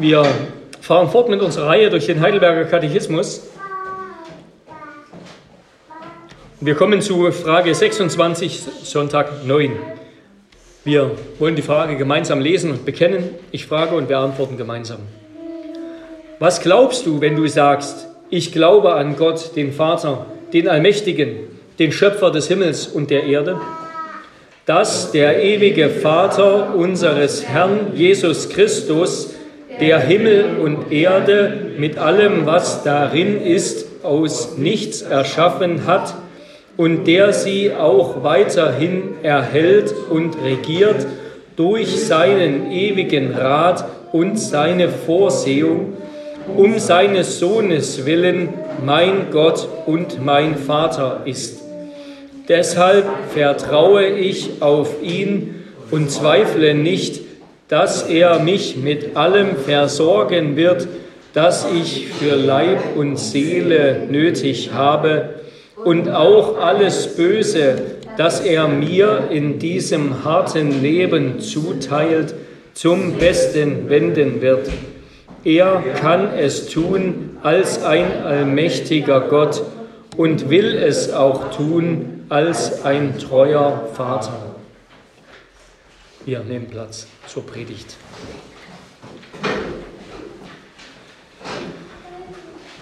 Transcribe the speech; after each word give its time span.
Wir 0.00 0.24
fahren 0.80 1.08
fort 1.10 1.28
mit 1.28 1.40
unserer 1.40 1.66
Reihe 1.66 1.90
durch 1.90 2.06
den 2.06 2.20
Heidelberger 2.20 2.66
Katechismus. 2.66 3.48
Wir 6.60 6.76
kommen 6.76 7.02
zu 7.02 7.32
Frage 7.32 7.74
26, 7.74 8.62
Sonntag 8.84 9.44
9. 9.44 9.72
Wir 10.84 11.10
wollen 11.40 11.56
die 11.56 11.62
Frage 11.62 11.96
gemeinsam 11.96 12.38
lesen 12.38 12.70
und 12.70 12.84
bekennen. 12.84 13.30
Ich 13.50 13.66
frage 13.66 13.96
und 13.96 14.08
wir 14.08 14.18
antworten 14.18 14.56
gemeinsam. 14.56 15.00
Was 16.38 16.60
glaubst 16.60 17.04
du, 17.04 17.20
wenn 17.20 17.34
du 17.34 17.48
sagst, 17.48 18.06
ich 18.30 18.52
glaube 18.52 18.92
an 18.94 19.16
Gott, 19.16 19.56
den 19.56 19.72
Vater, 19.72 20.26
den 20.52 20.68
Allmächtigen, 20.68 21.38
den 21.80 21.90
Schöpfer 21.90 22.30
des 22.30 22.46
Himmels 22.46 22.86
und 22.86 23.10
der 23.10 23.24
Erde? 23.24 23.60
Dass 24.64 25.10
der 25.10 25.42
ewige 25.42 25.90
Vater 25.90 26.76
unseres 26.76 27.44
Herrn 27.48 27.96
Jesus 27.96 28.48
Christus, 28.48 29.34
der 29.80 30.00
Himmel 30.00 30.58
und 30.62 30.92
Erde 30.92 31.72
mit 31.78 31.98
allem, 31.98 32.46
was 32.46 32.82
darin 32.82 33.40
ist, 33.40 33.86
aus 34.02 34.56
nichts 34.56 35.02
erschaffen 35.02 35.86
hat, 35.86 36.14
und 36.76 37.08
der 37.08 37.32
sie 37.32 37.72
auch 37.74 38.22
weiterhin 38.22 39.16
erhält 39.22 39.92
und 40.10 40.36
regiert 40.44 41.06
durch 41.56 42.04
seinen 42.04 42.70
ewigen 42.70 43.34
Rat 43.34 43.84
und 44.12 44.38
seine 44.38 44.88
Vorsehung, 44.88 45.94
um 46.56 46.78
seines 46.78 47.40
Sohnes 47.40 48.06
willen 48.06 48.50
mein 48.84 49.30
Gott 49.32 49.68
und 49.86 50.24
mein 50.24 50.56
Vater 50.56 51.22
ist. 51.24 51.60
Deshalb 52.48 53.06
vertraue 53.34 54.06
ich 54.06 54.62
auf 54.62 55.02
ihn 55.02 55.64
und 55.90 56.10
zweifle 56.10 56.74
nicht, 56.74 57.20
dass 57.68 58.02
er 58.08 58.38
mich 58.38 58.76
mit 58.76 59.16
allem 59.16 59.56
versorgen 59.56 60.56
wird, 60.56 60.88
das 61.34 61.66
ich 61.74 62.08
für 62.08 62.34
Leib 62.34 62.96
und 62.96 63.18
Seele 63.18 64.06
nötig 64.10 64.70
habe, 64.72 65.34
und 65.84 66.10
auch 66.10 66.58
alles 66.60 67.14
Böse, 67.14 67.76
das 68.16 68.40
er 68.40 68.66
mir 68.66 69.28
in 69.30 69.60
diesem 69.60 70.24
harten 70.24 70.82
Leben 70.82 71.38
zuteilt, 71.38 72.34
zum 72.74 73.14
Besten 73.14 73.88
wenden 73.88 74.40
wird. 74.40 74.68
Er 75.44 75.82
kann 76.00 76.30
es 76.36 76.68
tun 76.68 77.38
als 77.42 77.84
ein 77.84 78.24
allmächtiger 78.24 79.20
Gott 79.20 79.62
und 80.16 80.50
will 80.50 80.76
es 80.76 81.12
auch 81.12 81.52
tun 81.52 82.24
als 82.28 82.84
ein 82.84 83.18
treuer 83.18 83.88
Vater. 83.94 84.47
Wir 86.28 86.40
nehmen 86.40 86.66
Platz 86.66 87.06
zur 87.26 87.46
Predigt. 87.46 87.96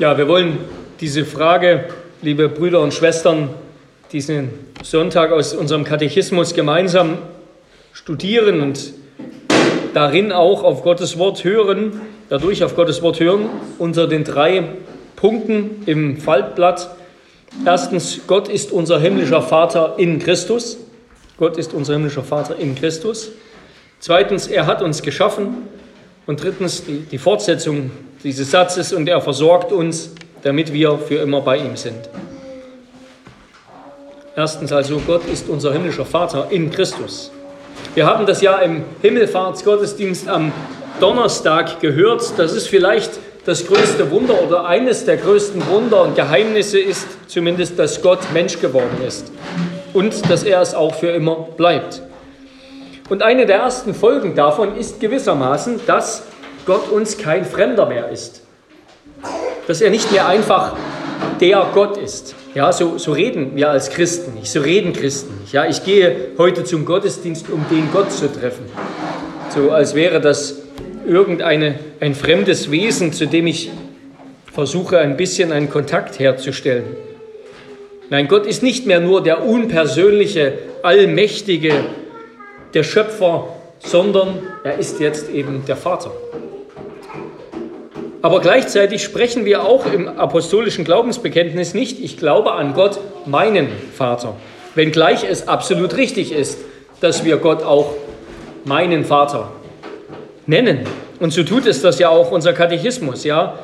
Ja, 0.00 0.18
wir 0.18 0.26
wollen 0.26 0.58
diese 0.98 1.24
Frage 1.24 1.84
liebe 2.22 2.48
Brüder 2.48 2.80
und 2.80 2.92
Schwestern, 2.92 3.50
diesen 4.10 4.50
Sonntag 4.82 5.30
aus 5.30 5.54
unserem 5.54 5.84
Katechismus 5.84 6.54
gemeinsam 6.54 7.18
studieren 7.92 8.62
und 8.62 8.94
darin 9.94 10.32
auch 10.32 10.64
auf 10.64 10.82
Gottes 10.82 11.16
Wort 11.16 11.44
hören, 11.44 12.00
dadurch 12.28 12.64
auf 12.64 12.74
Gottes 12.74 13.00
Wort 13.00 13.20
hören, 13.20 13.48
unter 13.78 14.08
den 14.08 14.24
drei 14.24 14.64
Punkten 15.14 15.84
im 15.86 16.18
Faltblatt. 16.18 16.96
Erstens, 17.64 18.22
Gott 18.26 18.48
ist 18.48 18.72
unser 18.72 18.98
himmlischer 18.98 19.40
Vater 19.40 19.94
in 19.98 20.18
Christus. 20.18 20.78
Gott 21.38 21.56
ist 21.58 21.74
unser 21.74 21.94
himmlischer 21.94 22.22
Vater 22.22 22.56
in 22.56 22.74
Christus. 22.74 23.30
Zweitens, 24.00 24.46
er 24.46 24.66
hat 24.66 24.82
uns 24.82 25.02
geschaffen. 25.02 25.68
Und 26.26 26.42
drittens, 26.42 26.84
die, 26.84 27.00
die 27.00 27.18
Fortsetzung 27.18 27.90
dieses 28.24 28.50
Satzes, 28.50 28.92
und 28.92 29.08
er 29.08 29.20
versorgt 29.20 29.70
uns 29.70 30.10
damit 30.46 30.72
wir 30.72 30.96
für 30.98 31.16
immer 31.16 31.40
bei 31.40 31.56
ihm 31.58 31.76
sind. 31.76 32.08
Erstens 34.36 34.70
also, 34.70 35.02
Gott 35.04 35.26
ist 35.26 35.48
unser 35.48 35.72
himmlischer 35.72 36.04
Vater 36.04 36.46
in 36.50 36.70
Christus. 36.70 37.32
Wir 37.96 38.06
haben 38.06 38.26
das 38.26 38.42
ja 38.42 38.58
im 38.58 38.84
Himmelfahrtsgottesdienst 39.02 40.28
am 40.28 40.52
Donnerstag 41.00 41.80
gehört. 41.80 42.22
Das 42.36 42.52
ist 42.52 42.68
vielleicht 42.68 43.10
das 43.44 43.66
größte 43.66 44.08
Wunder 44.12 44.40
oder 44.40 44.66
eines 44.66 45.04
der 45.04 45.16
größten 45.16 45.66
Wunder 45.68 46.02
und 46.02 46.14
Geheimnisse 46.14 46.78
ist 46.78 47.08
zumindest, 47.26 47.76
dass 47.76 48.00
Gott 48.00 48.20
Mensch 48.32 48.60
geworden 48.60 49.02
ist 49.04 49.32
und 49.96 50.30
dass 50.30 50.44
er 50.44 50.60
es 50.60 50.74
auch 50.74 50.94
für 50.94 51.08
immer 51.08 51.48
bleibt. 51.56 52.02
Und 53.08 53.22
eine 53.22 53.46
der 53.46 53.56
ersten 53.56 53.94
Folgen 53.94 54.34
davon 54.34 54.76
ist 54.76 55.00
gewissermaßen, 55.00 55.80
dass 55.86 56.22
Gott 56.66 56.90
uns 56.90 57.18
kein 57.18 57.44
Fremder 57.44 57.86
mehr 57.86 58.10
ist 58.10 58.42
dass 59.66 59.80
er 59.80 59.90
nicht 59.90 60.10
mehr 60.12 60.26
einfach 60.28 60.76
der 61.40 61.66
Gott 61.74 61.96
ist. 61.96 62.34
Ja, 62.54 62.72
so, 62.72 62.98
so 62.98 63.12
reden 63.12 63.56
wir 63.56 63.70
als 63.70 63.90
Christen 63.90 64.34
nicht, 64.34 64.50
so 64.50 64.60
reden 64.60 64.92
Christen 64.92 65.40
nicht. 65.40 65.52
Ja, 65.52 65.66
ich 65.66 65.84
gehe 65.84 66.30
heute 66.38 66.64
zum 66.64 66.84
Gottesdienst, 66.84 67.50
um 67.50 67.64
den 67.70 67.90
Gott 67.92 68.12
zu 68.12 68.32
treffen. 68.32 68.64
So 69.50 69.70
als 69.72 69.94
wäre 69.94 70.20
das 70.20 70.62
irgendein 71.06 71.78
ein 72.00 72.14
fremdes 72.14 72.70
Wesen, 72.70 73.12
zu 73.12 73.26
dem 73.26 73.46
ich 73.46 73.70
versuche, 74.52 74.98
ein 74.98 75.16
bisschen 75.16 75.52
einen 75.52 75.68
Kontakt 75.68 76.18
herzustellen. 76.18 76.84
Nein, 78.08 78.28
Gott 78.28 78.46
ist 78.46 78.62
nicht 78.62 78.86
mehr 78.86 79.00
nur 79.00 79.22
der 79.22 79.44
unpersönliche, 79.44 80.58
allmächtige, 80.82 81.72
der 82.72 82.84
Schöpfer, 82.84 83.48
sondern 83.80 84.38
er 84.62 84.78
ist 84.78 85.00
jetzt 85.00 85.28
eben 85.30 85.64
der 85.66 85.76
Vater. 85.76 86.12
Aber 88.22 88.40
gleichzeitig 88.40 89.02
sprechen 89.02 89.44
wir 89.44 89.64
auch 89.64 89.92
im 89.92 90.08
apostolischen 90.08 90.84
Glaubensbekenntnis 90.84 91.74
nicht, 91.74 92.02
ich 92.02 92.16
glaube 92.16 92.52
an 92.52 92.74
Gott, 92.74 92.98
meinen 93.24 93.68
Vater. 93.94 94.36
Wenngleich 94.74 95.24
es 95.28 95.48
absolut 95.48 95.96
richtig 95.96 96.32
ist, 96.32 96.58
dass 97.00 97.24
wir 97.24 97.38
Gott 97.38 97.62
auch 97.62 97.94
meinen 98.64 99.04
Vater 99.04 99.50
nennen. 100.46 100.80
Und 101.18 101.32
so 101.32 101.42
tut 101.42 101.66
es 101.66 101.82
das 101.82 101.98
ja 101.98 102.08
auch 102.08 102.30
unser 102.30 102.52
Katechismus, 102.52 103.24
ja, 103.24 103.58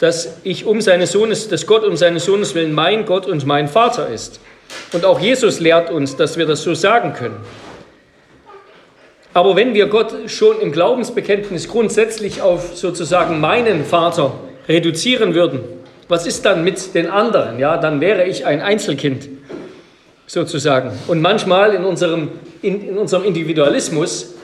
dass 0.00 0.38
ich 0.44 0.64
um 0.64 0.80
seines 0.80 1.12
Sohnes, 1.12 1.48
dass 1.48 1.66
Gott 1.66 1.84
um 1.84 1.96
seines 1.96 2.24
Sohnes 2.24 2.54
willen 2.54 2.72
mein 2.72 3.04
Gott 3.04 3.26
und 3.26 3.46
mein 3.46 3.68
Vater 3.68 4.08
ist. 4.08 4.40
Und 4.92 5.04
auch 5.04 5.20
Jesus 5.20 5.60
lehrt 5.60 5.90
uns, 5.90 6.16
dass 6.16 6.36
wir 6.38 6.46
das 6.46 6.62
so 6.62 6.74
sagen 6.74 7.12
können. 7.12 7.36
Aber 9.32 9.54
wenn 9.54 9.74
wir 9.74 9.86
Gott 9.86 10.12
schon 10.26 10.60
im 10.60 10.72
Glaubensbekenntnis 10.72 11.68
grundsätzlich 11.68 12.42
auf 12.42 12.76
sozusagen 12.76 13.40
meinen 13.40 13.84
Vater 13.84 14.32
reduzieren 14.68 15.34
würden, 15.34 15.60
was 16.08 16.26
ist 16.26 16.44
dann 16.44 16.64
mit 16.64 16.94
den 16.94 17.06
anderen? 17.06 17.58
Ja, 17.58 17.76
dann 17.76 18.00
wäre 18.00 18.24
ich 18.24 18.44
ein 18.46 18.60
Einzelkind 18.60 19.28
sozusagen. 20.26 20.92
Und 21.06 21.20
manchmal 21.20 21.74
in 21.74 21.84
unserem, 21.84 22.28
in, 22.62 22.88
in 22.88 22.98
unserem 22.98 23.24
Individualismus 23.24 24.34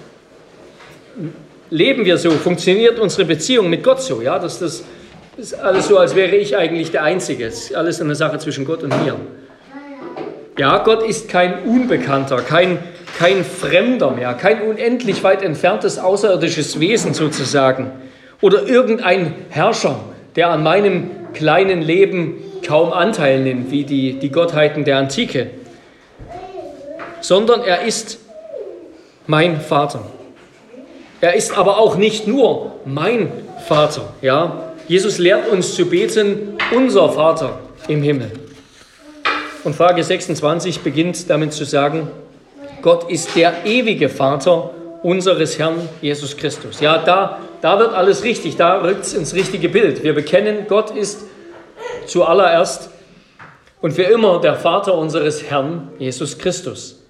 leben 1.71 2.05
wir 2.05 2.19
so, 2.19 2.31
funktioniert 2.31 3.01
unsere 3.01 3.25
Beziehung 3.25 3.71
mit 3.71 3.83
Gott 3.83 4.03
so. 4.03 4.21
Ja, 4.21 4.39
dass 4.39 4.59
das 4.61 4.85
ist 5.37 5.55
alles 5.55 5.89
so, 5.89 5.99
als 5.99 6.15
wäre 6.15 6.37
ich 6.37 6.57
eigentlich 6.57 6.91
der 6.91 7.03
Einzige. 7.03 7.47
Es 7.47 7.65
ist 7.65 7.75
alles 7.75 8.01
eine 8.01 8.15
Sache 8.15 8.39
zwischen 8.39 8.65
Gott 8.65 8.83
und 8.83 8.91
mir. 9.05 9.17
Ja, 10.59 10.79
Gott 10.79 11.03
ist 11.03 11.29
kein 11.29 11.65
Unbekannter, 11.65 12.39
kein 12.39 12.79
kein 13.19 13.45
Fremder 13.45 14.11
mehr, 14.11 14.35
kein 14.35 14.63
unendlich 14.63 15.23
weit 15.25 15.43
entferntes 15.43 15.99
außerirdisches 15.99 16.81
Wesen 16.81 17.15
sozusagen 17.15 17.91
oder 18.43 18.67
irgendein 18.67 19.35
Herrscher, 19.49 19.99
der 20.37 20.51
an 20.51 20.63
meinem 20.63 21.11
kleinen 21.33 21.83
Leben 21.83 22.35
kaum 22.67 22.93
Anteil 22.93 23.41
nimmt, 23.41 23.71
wie 23.71 23.85
die, 23.85 24.19
die 24.19 24.31
Gottheiten 24.31 24.85
der 24.85 24.99
Antike, 24.99 25.51
sondern 27.21 27.63
er 27.63 27.83
ist 27.83 28.19
mein 29.27 29.61
Vater. 29.61 30.03
Er 31.21 31.35
ist 31.35 31.57
aber 31.57 31.79
auch 31.79 31.97
nicht 31.97 32.27
nur 32.27 32.73
mein 32.85 33.33
Vater. 33.67 34.13
Ja? 34.21 34.75
Jesus 34.89 35.19
lehrt 35.19 35.49
uns 35.49 35.75
zu 35.75 35.87
beten, 35.87 36.57
unser 36.75 37.09
Vater 37.09 37.59
im 37.89 38.03
Himmel. 38.03 38.31
Und 39.65 39.75
Frage 39.75 40.05
26 40.05 40.81
beginnt 40.81 41.29
damit 41.29 41.53
zu 41.53 41.65
sagen, 41.65 42.09
Gott 42.83 43.11
ist 43.11 43.35
der 43.35 43.65
ewige 43.65 44.09
Vater 44.09 44.71
unseres 45.03 45.59
Herrn 45.59 45.89
Jesus 46.01 46.37
Christus. 46.37 46.81
Ja, 46.81 46.99
da, 46.99 47.41
da 47.63 47.79
wird 47.81 47.95
alles 47.95 48.23
richtig, 48.23 48.57
da 48.57 48.81
rückt 48.81 49.05
es 49.05 49.15
ins 49.15 49.35
richtige 49.35 49.69
Bild. 49.69 50.05
Wir 50.05 50.15
bekennen, 50.15 50.67
Gott 50.69 50.91
ist 50.91 51.25
zuallererst 52.07 52.91
und 53.81 53.93
für 53.93 54.05
immer 54.05 54.41
der 54.41 54.55
Vater 54.55 54.95
unseres 54.95 55.43
Herrn 55.51 55.91
Jesus 55.99 56.39
Christus. 56.39 57.03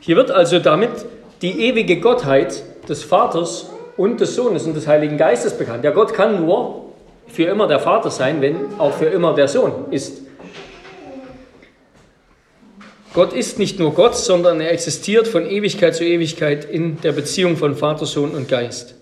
Hier 0.00 0.16
wird 0.16 0.30
also 0.30 0.58
damit 0.58 0.90
die 1.42 1.68
ewige 1.68 2.00
Gottheit 2.00 2.62
des 2.88 3.04
Vaters 3.04 3.68
und 4.00 4.18
des 4.18 4.34
Sohnes 4.34 4.64
und 4.64 4.74
des 4.74 4.86
Heiligen 4.86 5.18
Geistes 5.18 5.52
bekannt. 5.52 5.84
Ja, 5.84 5.90
Gott 5.90 6.14
kann 6.14 6.40
nur 6.40 6.86
für 7.26 7.44
immer 7.44 7.68
der 7.68 7.80
Vater 7.80 8.10
sein, 8.10 8.40
wenn 8.40 8.56
auch 8.78 8.94
für 8.94 9.04
immer 9.04 9.34
der 9.34 9.46
Sohn 9.46 9.72
ist. 9.90 10.22
Gott 13.12 13.34
ist 13.34 13.58
nicht 13.58 13.78
nur 13.78 13.92
Gott, 13.92 14.16
sondern 14.16 14.62
er 14.62 14.72
existiert 14.72 15.28
von 15.28 15.44
Ewigkeit 15.44 15.94
zu 15.94 16.04
Ewigkeit 16.04 16.64
in 16.64 16.98
der 17.02 17.12
Beziehung 17.12 17.58
von 17.58 17.76
Vater, 17.76 18.06
Sohn 18.06 18.30
und 18.30 18.48
Geist. 18.48 18.94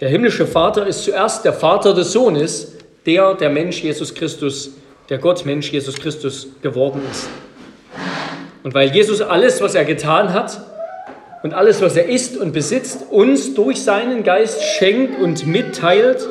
Der 0.00 0.08
himmlische 0.08 0.46
Vater 0.46 0.86
ist 0.86 1.04
zuerst 1.04 1.44
der 1.44 1.52
Vater 1.52 1.92
des 1.92 2.12
Sohnes, 2.12 2.72
der 3.04 3.34
der 3.34 3.50
Mensch 3.50 3.82
Jesus 3.82 4.14
Christus, 4.14 4.70
der 5.10 5.18
Gott 5.18 5.44
Mensch 5.44 5.70
Jesus 5.70 5.96
Christus 5.96 6.48
geworden 6.62 7.02
ist. 7.10 7.28
Und 8.62 8.72
weil 8.72 8.90
Jesus 8.90 9.20
alles, 9.20 9.60
was 9.60 9.74
er 9.74 9.84
getan 9.84 10.32
hat 10.32 10.71
und 11.42 11.54
alles, 11.54 11.82
was 11.82 11.96
er 11.96 12.08
ist 12.08 12.36
und 12.36 12.52
besitzt, 12.52 13.06
uns 13.10 13.54
durch 13.54 13.82
seinen 13.82 14.22
Geist 14.22 14.62
schenkt 14.62 15.20
und 15.20 15.46
mitteilt, 15.46 16.28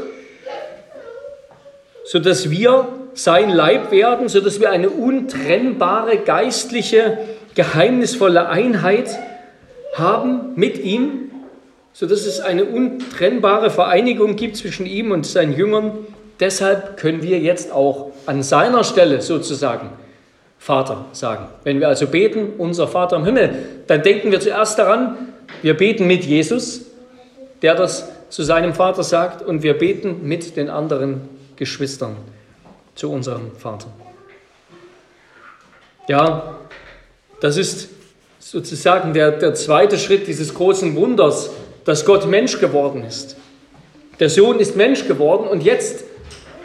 sodass 2.06 2.50
wir 2.50 2.88
sein 3.14 3.50
Leib 3.50 3.92
werden, 3.92 4.30
sodass 4.30 4.60
wir 4.60 4.72
eine 4.72 4.90
untrennbare 4.90 6.18
geistliche, 6.18 7.18
geheimnisvolle 7.56 8.48
Einheit 8.48 9.18
haben 9.96 10.54
mit 10.56 10.82
ihm, 10.82 11.32
sodass 11.94 12.26
es 12.26 12.40
eine 12.40 12.64
untrennbare 12.66 13.70
Vereinigung 13.70 14.38
gibt 14.38 14.56
zwischen 14.56 14.86
ihm 14.86 15.12
und 15.12 15.26
seinen 15.26 15.54
Jüngern. 15.54 15.92
Deshalb 16.40 16.96
können 16.98 17.22
wir 17.22 17.40
jetzt 17.40 17.72
auch 17.74 18.12
an 18.26 18.44
seiner 18.44 18.86
Stelle 18.86 19.22
sozusagen 19.22 19.90
Vater 20.62 21.06
sagen. 21.14 21.48
Wenn 21.64 21.80
wir 21.80 21.88
also 21.88 22.06
beten, 22.06 22.54
unser 22.60 22.88
Vater 22.88 23.16
im 23.16 23.26
Himmel, 23.26 23.66
dann 23.88 24.04
denken 24.04 24.32
wir 24.32 24.40
zuerst 24.40 24.78
daran, 24.78 25.18
wir 25.64 25.76
beten 25.76 26.06
mit 26.06 26.24
Jesus, 26.24 26.82
der 27.64 27.74
das 27.74 28.08
zu 28.30 28.44
seinem 28.44 28.76
Vater 28.76 29.02
sagt, 29.02 29.42
und 29.42 29.64
wir 29.64 29.74
beten 29.74 30.20
mit 30.22 30.56
den 30.58 30.70
anderen 30.70 31.22
Geschwistern 31.56 32.16
zu 32.94 33.12
unserem 33.12 33.56
Vater. 33.58 33.88
Ja, 36.08 36.60
das 37.40 37.58
ist 37.58 37.90
sozusagen 38.38 39.14
der, 39.14 39.32
der 39.32 39.56
zweite 39.56 39.98
Schritt 39.98 40.28
dieses 40.28 40.54
großen 40.54 40.96
Wunders, 40.96 41.50
dass 41.86 42.06
Gott 42.06 42.28
Mensch 42.28 42.60
geworden 42.60 43.04
ist. 43.04 43.36
Der 44.20 44.30
Sohn 44.30 44.60
ist 44.60 44.76
Mensch 44.76 45.08
geworden 45.08 45.48
und 45.48 45.64
jetzt 45.64 46.04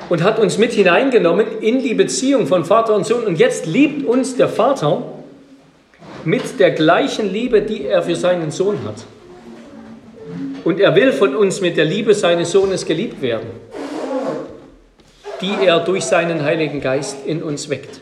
und 0.08 0.22
hat 0.22 0.38
uns 0.38 0.58
mit 0.58 0.72
hineingenommen 0.72 1.60
in 1.60 1.82
die 1.82 1.94
Beziehung 1.94 2.46
von 2.46 2.64
Vater 2.64 2.94
und 2.94 3.06
Sohn. 3.06 3.24
Und 3.24 3.38
jetzt 3.38 3.66
liebt 3.66 4.06
uns 4.06 4.36
der 4.36 4.48
Vater 4.48 5.02
mit 6.24 6.58
der 6.60 6.72
gleichen 6.72 7.32
Liebe, 7.32 7.62
die 7.62 7.84
er 7.86 8.02
für 8.02 8.16
seinen 8.16 8.50
Sohn 8.50 8.78
hat. 8.84 9.04
Und 10.64 10.80
er 10.80 10.94
will 10.96 11.12
von 11.12 11.36
uns 11.36 11.60
mit 11.60 11.76
der 11.76 11.84
Liebe 11.84 12.14
seines 12.14 12.50
Sohnes 12.50 12.84
geliebt 12.84 13.22
werden, 13.22 13.48
die 15.40 15.54
er 15.64 15.80
durch 15.80 16.04
seinen 16.04 16.42
Heiligen 16.42 16.80
Geist 16.80 17.18
in 17.26 17.42
uns 17.42 17.68
weckt. 17.70 18.00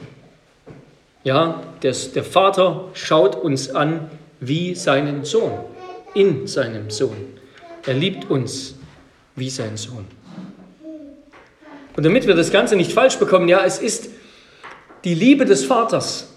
Ja, 1.25 1.63
das, 1.81 2.13
der 2.13 2.25
Vater 2.25 2.89
schaut 2.95 3.37
uns 3.37 3.71
an 3.75 4.11
wie 4.41 4.75
seinen 4.75 5.25
Sohn, 5.25 5.53
in 6.15 6.47
seinem 6.47 6.91
Sohn. 6.91 7.17
Er 7.87 7.95
liebt 7.95 8.31
uns 8.31 8.77
wie 9.37 9.51
sein 9.51 9.77
Sohn. 9.77 10.07
Und 11.97 12.05
damit 12.05 12.27
wir 12.27 12.35
das 12.35 12.51
Ganze 12.51 12.77
nicht 12.77 12.93
falsch 12.93 13.19
bekommen, 13.19 13.49
ja, 13.49 13.65
es 13.65 13.79
ist 13.79 14.11
die 15.05 15.15
Liebe 15.15 15.45
des 15.45 15.65
Vaters. 15.65 16.31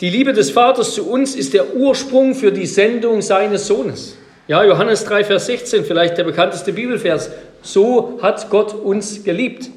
Die 0.00 0.10
Liebe 0.10 0.34
des 0.34 0.50
Vaters 0.50 0.94
zu 0.94 1.08
uns 1.08 1.34
ist 1.34 1.54
der 1.54 1.74
Ursprung 1.74 2.34
für 2.34 2.52
die 2.52 2.66
Sendung 2.66 3.22
seines 3.22 3.66
Sohnes. 3.66 4.18
Ja, 4.48 4.62
Johannes 4.62 5.04
3, 5.04 5.24
Vers 5.24 5.46
16, 5.46 5.84
vielleicht 5.84 6.18
der 6.18 6.24
bekannteste 6.24 6.72
Bibelvers. 6.72 7.30
So 7.62 8.18
hat 8.20 8.50
Gott 8.50 8.74
uns 8.74 9.24
geliebt, 9.24 9.70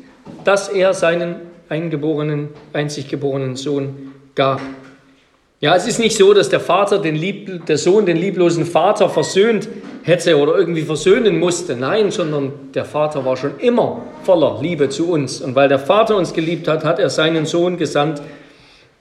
dass 0.43 0.67
er 0.67 0.93
seinen 0.93 1.37
eingeborenen, 1.69 2.49
einzig 2.73 3.07
geborenen 3.07 3.55
Sohn 3.55 4.13
gab. 4.35 4.61
Ja, 5.61 5.75
es 5.75 5.85
ist 5.87 5.99
nicht 5.99 6.15
so, 6.15 6.33
dass 6.33 6.47
der 6.47 6.61
Vater 6.61 6.99
den 6.99 7.15
Lieb, 7.15 7.65
der 7.65 7.77
Sohn 7.77 8.05
den 8.05 8.15
lieblosen 8.15 8.65
Vater 8.65 9.09
versöhnt 9.09 9.67
hätte 10.03 10.37
oder 10.37 10.57
irgendwie 10.57 10.83
versöhnen 10.83 11.37
musste. 11.37 11.75
Nein, 11.75 12.11
sondern 12.11 12.71
der 12.73 12.85
Vater 12.85 13.25
war 13.25 13.35
schon 13.35 13.59
immer 13.59 14.01
voller 14.23 14.61
Liebe 14.61 14.87
zu 14.87 15.11
uns. 15.11 15.41
Und 15.41 15.55
weil 15.55 15.67
der 15.67 15.79
Vater 15.79 16.15
uns 16.15 16.33
geliebt 16.33 16.69
hat, 16.69 16.85
hat 16.85 16.97
er 16.97 17.09
seinen 17.09 17.45
Sohn 17.45 17.77
gesandt, 17.77 18.21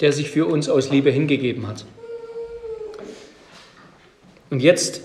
der 0.00 0.12
sich 0.12 0.31
für 0.31 0.46
uns 0.46 0.69
aus 0.69 0.90
Liebe 0.90 1.10
hingegeben 1.10 1.69
hat. 1.69 1.84
Und 4.50 4.61
jetzt, 4.61 5.02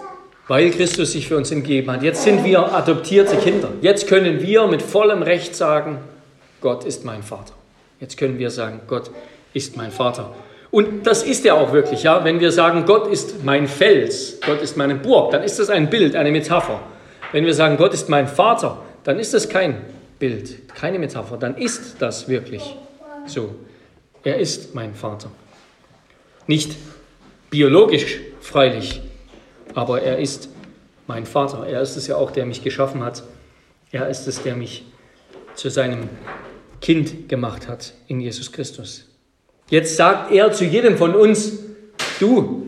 weil 0.47 0.71
Christus 0.71 1.11
sich 1.11 1.27
für 1.27 1.37
uns 1.37 1.49
hingegeben 1.49 1.91
hat, 1.91 2.01
jetzt 2.01 2.23
sind 2.23 2.43
wir 2.43 2.73
adoptierte 2.73 3.35
Kinder. 3.37 3.69
Jetzt 3.81 4.07
können 4.07 4.41
wir 4.41 4.65
mit 4.65 4.81
vollem 4.81 5.21
Recht 5.21 5.55
sagen, 5.55 5.99
Gott 6.61 6.83
ist 6.83 7.05
mein 7.05 7.21
Vater. 7.21 7.53
Jetzt 7.99 8.17
können 8.17 8.39
wir 8.39 8.49
sagen, 8.49 8.81
Gott 8.87 9.11
ist 9.53 9.77
mein 9.77 9.91
Vater. 9.91 10.33
Und 10.73 11.05
das 11.05 11.21
ist 11.21 11.45
er 11.45 11.53
auch 11.53 11.71
wirklich, 11.71 12.01
ja. 12.01 12.23
Wenn 12.23 12.39
wir 12.39 12.51
sagen, 12.51 12.87
Gott 12.87 13.05
ist 13.05 13.43
mein 13.45 13.67
Fels, 13.67 14.39
Gott 14.43 14.59
ist 14.59 14.75
meine 14.75 14.95
Burg, 14.95 15.29
dann 15.29 15.43
ist 15.43 15.59
das 15.59 15.69
ein 15.69 15.87
Bild, 15.87 16.15
eine 16.15 16.31
Metapher. 16.31 16.81
Wenn 17.31 17.45
wir 17.45 17.53
sagen, 17.53 17.77
Gott 17.77 17.93
ist 17.93 18.09
mein 18.09 18.27
Vater, 18.27 18.81
dann 19.03 19.19
ist 19.19 19.35
das 19.35 19.47
kein 19.47 19.83
Bild, 20.17 20.67
keine 20.73 20.97
Metapher, 20.97 21.37
dann 21.37 21.57
ist 21.57 21.97
das 21.99 22.27
wirklich 22.27 22.75
so. 23.27 23.53
Er 24.23 24.39
ist 24.39 24.73
mein 24.73 24.95
Vater. 24.95 25.29
Nicht 26.47 26.75
biologisch 27.51 28.17
freilich, 28.41 28.99
aber 29.75 30.01
er 30.01 30.17
ist 30.17 30.49
mein 31.05 31.27
Vater. 31.27 31.67
Er 31.67 31.81
ist 31.81 31.97
es 31.97 32.07
ja 32.07 32.15
auch, 32.15 32.31
der 32.31 32.47
mich 32.47 32.63
geschaffen 32.63 33.03
hat. 33.03 33.21
Er 33.91 34.09
ist 34.09 34.27
es, 34.27 34.41
der 34.41 34.55
mich 34.55 34.85
zu 35.53 35.69
seinem 35.69 36.09
Kind 36.81 37.29
gemacht 37.29 37.67
hat 37.67 37.93
in 38.07 38.19
Jesus 38.19 38.51
Christus. 38.51 39.12
Jetzt 39.69 39.95
sagt 39.95 40.31
er 40.31 40.51
zu 40.51 40.65
jedem 40.65 40.97
von 40.97 41.15
uns, 41.15 41.59
du, 42.19 42.67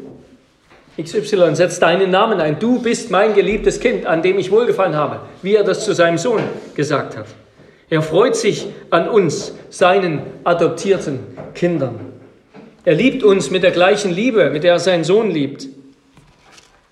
XY, 1.01 1.55
setz 1.55 1.79
deinen 1.79 2.09
Namen 2.09 2.39
ein, 2.39 2.57
du 2.59 2.81
bist 2.81 3.11
mein 3.11 3.33
geliebtes 3.33 3.79
Kind, 3.79 4.05
an 4.05 4.21
dem 4.21 4.39
ich 4.39 4.49
wohlgefallen 4.49 4.95
habe, 4.95 5.19
wie 5.41 5.55
er 5.55 5.63
das 5.63 5.83
zu 5.83 5.93
seinem 5.93 6.17
Sohn 6.17 6.41
gesagt 6.73 7.17
hat. 7.17 7.27
Er 7.89 8.01
freut 8.01 8.35
sich 8.35 8.67
an 8.89 9.09
uns, 9.09 9.53
seinen 9.69 10.21
adoptierten 10.43 11.19
Kindern. 11.53 11.99
Er 12.85 12.95
liebt 12.95 13.23
uns 13.23 13.51
mit 13.51 13.63
der 13.63 13.71
gleichen 13.71 14.11
Liebe, 14.11 14.49
mit 14.49 14.63
der 14.63 14.73
er 14.73 14.79
seinen 14.79 15.03
Sohn 15.03 15.31
liebt. 15.31 15.67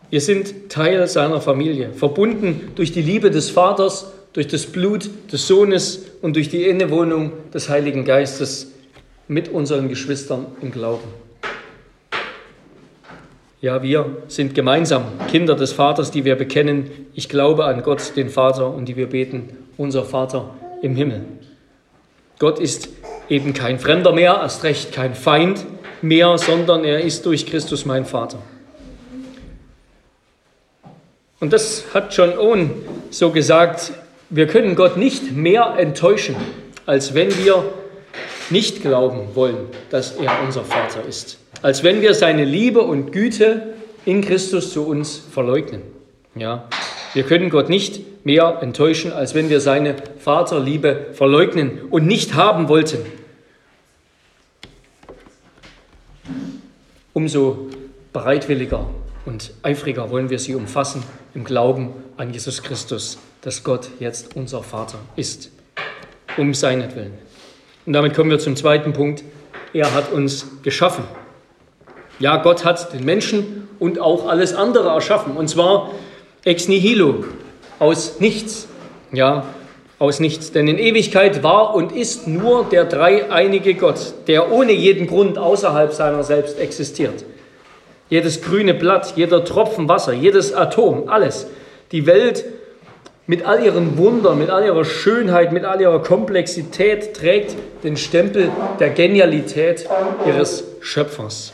Wir 0.09 0.21
sind 0.21 0.69
Teil 0.69 1.07
seiner 1.07 1.39
Familie, 1.39 1.91
verbunden 1.93 2.71
durch 2.75 2.91
die 2.91 3.01
Liebe 3.01 3.31
des 3.31 3.49
Vaters, 3.49 4.11
durch 4.33 4.47
das 4.47 4.65
Blut 4.65 5.09
des 5.31 5.47
Sohnes 5.47 6.03
und 6.21 6.35
durch 6.35 6.49
die 6.49 6.65
Innewohnung 6.67 7.31
des 7.53 7.69
Heiligen 7.69 8.05
Geistes 8.05 8.72
mit 9.27 9.49
unseren 9.49 9.89
Geschwistern 9.89 10.47
im 10.61 10.71
Glauben. 10.71 11.07
Ja, 13.61 13.81
wir 13.81 14.23
sind 14.27 14.55
gemeinsam 14.55 15.05
Kinder 15.29 15.55
des 15.55 15.71
Vaters, 15.71 16.11
die 16.11 16.25
wir 16.25 16.35
bekennen, 16.35 16.89
ich 17.13 17.29
glaube 17.29 17.63
an 17.63 17.81
Gott, 17.81 18.17
den 18.17 18.29
Vater, 18.29 18.67
und 18.67 18.85
die 18.85 18.97
wir 18.97 19.07
beten, 19.07 19.57
unser 19.77 20.03
Vater 20.03 20.53
im 20.81 20.97
Himmel. 20.97 21.21
Gott 22.39 22.59
ist 22.59 22.89
eben 23.29 23.53
kein 23.53 23.79
Fremder 23.79 24.11
mehr, 24.11 24.37
erst 24.41 24.65
recht 24.65 24.91
kein 24.91 25.15
Feind 25.15 25.65
mehr, 26.01 26.37
sondern 26.37 26.83
er 26.83 27.01
ist 27.01 27.25
durch 27.25 27.45
Christus 27.45 27.85
mein 27.85 28.05
Vater. 28.05 28.39
Und 31.39 31.53
das 31.53 31.85
hat 31.93 32.13
John 32.15 32.37
Owen 32.37 32.71
so 33.11 33.31
gesagt, 33.31 33.93
wir 34.29 34.47
können 34.47 34.75
Gott 34.75 34.97
nicht 34.97 35.31
mehr 35.31 35.75
enttäuschen, 35.77 36.35
als 36.85 37.13
wenn 37.13 37.29
wir 37.37 37.63
nicht 38.49 38.81
glauben 38.81 39.35
wollen, 39.35 39.67
dass 39.89 40.13
er 40.13 40.43
unser 40.43 40.63
Vater 40.63 41.05
ist, 41.05 41.37
als 41.61 41.83
wenn 41.83 42.01
wir 42.01 42.13
seine 42.13 42.45
Liebe 42.45 42.81
und 42.81 43.11
Güte 43.11 43.73
in 44.05 44.21
Christus 44.21 44.73
zu 44.73 44.85
uns 44.85 45.17
verleugnen. 45.17 45.81
Ja, 46.35 46.67
wir 47.13 47.23
können 47.23 47.49
Gott 47.49 47.69
nicht 47.69 48.25
mehr 48.25 48.59
enttäuschen, 48.61 49.11
als 49.11 49.35
wenn 49.35 49.49
wir 49.49 49.61
seine 49.61 49.95
Vaterliebe 50.19 51.07
verleugnen 51.13 51.81
und 51.89 52.07
nicht 52.07 52.33
haben 52.33 52.69
wollten. 52.69 52.99
Umso 57.13 57.69
bereitwilliger 58.11 58.89
und 59.25 59.51
eifriger 59.61 60.09
wollen 60.09 60.29
wir 60.29 60.39
sie 60.39 60.55
umfassen 60.55 61.03
im 61.35 61.43
Glauben 61.43 61.93
an 62.17 62.33
Jesus 62.33 62.63
Christus, 62.63 63.19
dass 63.41 63.63
Gott 63.63 63.89
jetzt 63.99 64.35
unser 64.35 64.63
Vater 64.63 64.97
ist, 65.15 65.51
um 66.37 66.53
seinetwillen. 66.53 67.13
Und 67.85 67.93
damit 67.93 68.13
kommen 68.13 68.29
wir 68.29 68.39
zum 68.39 68.55
zweiten 68.55 68.93
Punkt. 68.93 69.23
Er 69.73 69.93
hat 69.93 70.11
uns 70.11 70.47
geschaffen. 70.63 71.03
Ja, 72.19 72.37
Gott 72.37 72.63
hat 72.63 72.93
den 72.93 73.03
Menschen 73.03 73.67
und 73.79 73.99
auch 73.99 74.27
alles 74.27 74.53
andere 74.53 74.89
erschaffen. 74.89 75.35
Und 75.35 75.49
zwar 75.49 75.91
ex 76.45 76.67
nihilo, 76.67 77.25
aus 77.79 78.19
nichts. 78.19 78.67
Ja, 79.11 79.45
aus 79.99 80.19
nichts. 80.19 80.51
Denn 80.51 80.67
in 80.67 80.77
Ewigkeit 80.77 81.43
war 81.43 81.75
und 81.75 81.91
ist 81.91 82.27
nur 82.27 82.65
der 82.65 82.85
dreieinige 82.85 83.73
Gott, 83.75 84.13
der 84.27 84.51
ohne 84.51 84.71
jeden 84.71 85.07
Grund 85.07 85.37
außerhalb 85.37 85.93
seiner 85.93 86.23
selbst 86.23 86.59
existiert. 86.59 87.25
Jedes 88.09 88.41
grüne 88.41 88.73
Blatt, 88.73 89.13
jeder 89.15 89.43
Tropfen 89.43 89.87
Wasser, 89.89 90.13
jedes 90.13 90.53
Atom, 90.53 91.09
alles. 91.09 91.47
Die 91.91 92.05
Welt 92.05 92.45
mit 93.25 93.45
all 93.45 93.63
ihren 93.63 93.97
Wundern, 93.97 94.37
mit 94.37 94.49
all 94.49 94.65
ihrer 94.65 94.83
Schönheit, 94.83 95.53
mit 95.53 95.63
all 95.63 95.79
ihrer 95.79 96.01
Komplexität 96.01 97.13
trägt 97.13 97.55
den 97.83 97.95
Stempel 97.95 98.51
der 98.79 98.89
Genialität 98.89 99.87
ihres 100.25 100.65
Schöpfers. 100.81 101.53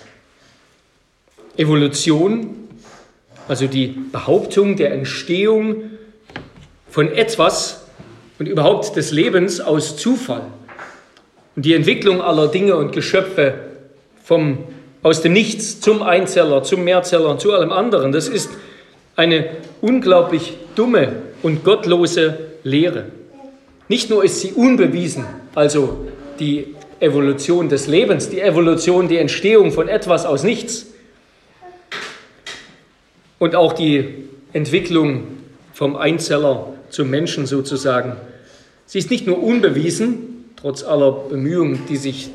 Evolution, 1.58 2.70
also 3.48 3.68
die 3.68 3.88
Behauptung 4.12 4.78
der 4.78 4.94
Entstehung 4.94 5.92
von 6.90 7.12
etwas 7.12 7.84
und 8.40 8.48
überhaupt 8.48 8.96
des 8.96 9.12
Lebens 9.12 9.62
aus 9.62 9.98
Zufall. 9.98 10.48
Und 11.56 11.66
die 11.66 11.74
Entwicklung 11.74 12.22
aller 12.22 12.48
Dinge 12.48 12.78
und 12.78 12.94
Geschöpfe 12.94 13.54
vom, 14.24 14.60
aus 15.04 15.22
dem 15.22 15.34
Nichts 15.34 15.82
zum 15.82 16.02
Einzeller, 16.02 16.64
zum 16.64 16.84
Mehrzeller 16.84 17.30
und 17.30 17.42
zu 17.42 17.54
allem 17.54 17.72
anderen, 17.72 18.12
das 18.12 18.28
ist 18.28 18.50
eine 19.16 19.50
unglaublich 19.82 20.58
dumme 20.76 21.29
und 21.42 21.64
gottlose 21.64 22.38
Lehre. 22.64 23.06
Nicht 23.88 24.10
nur 24.10 24.24
ist 24.24 24.42
sie 24.42 24.52
unbewiesen, 24.52 25.26
also 25.56 26.08
die 26.40 26.76
Evolution 27.00 27.70
des 27.70 27.88
Lebens, 27.88 28.30
die 28.30 28.42
Evolution, 28.42 29.08
die 29.08 29.18
Entstehung 29.18 29.72
von 29.72 29.88
etwas 29.88 30.26
aus 30.26 30.44
nichts 30.44 30.88
und 33.40 33.56
auch 33.56 33.74
die 33.74 34.26
Entwicklung 34.54 35.24
vom 35.74 35.96
Einzeller 35.96 36.74
zum 36.90 37.10
Menschen 37.10 37.46
sozusagen. 37.46 38.16
Sie 38.86 39.00
ist 39.00 39.10
nicht 39.10 39.26
nur 39.26 39.42
unbewiesen, 39.42 40.46
trotz 40.56 40.84
aller 40.84 41.12
Bemühungen, 41.12 41.84
die 41.88 41.98
sich 41.98 42.30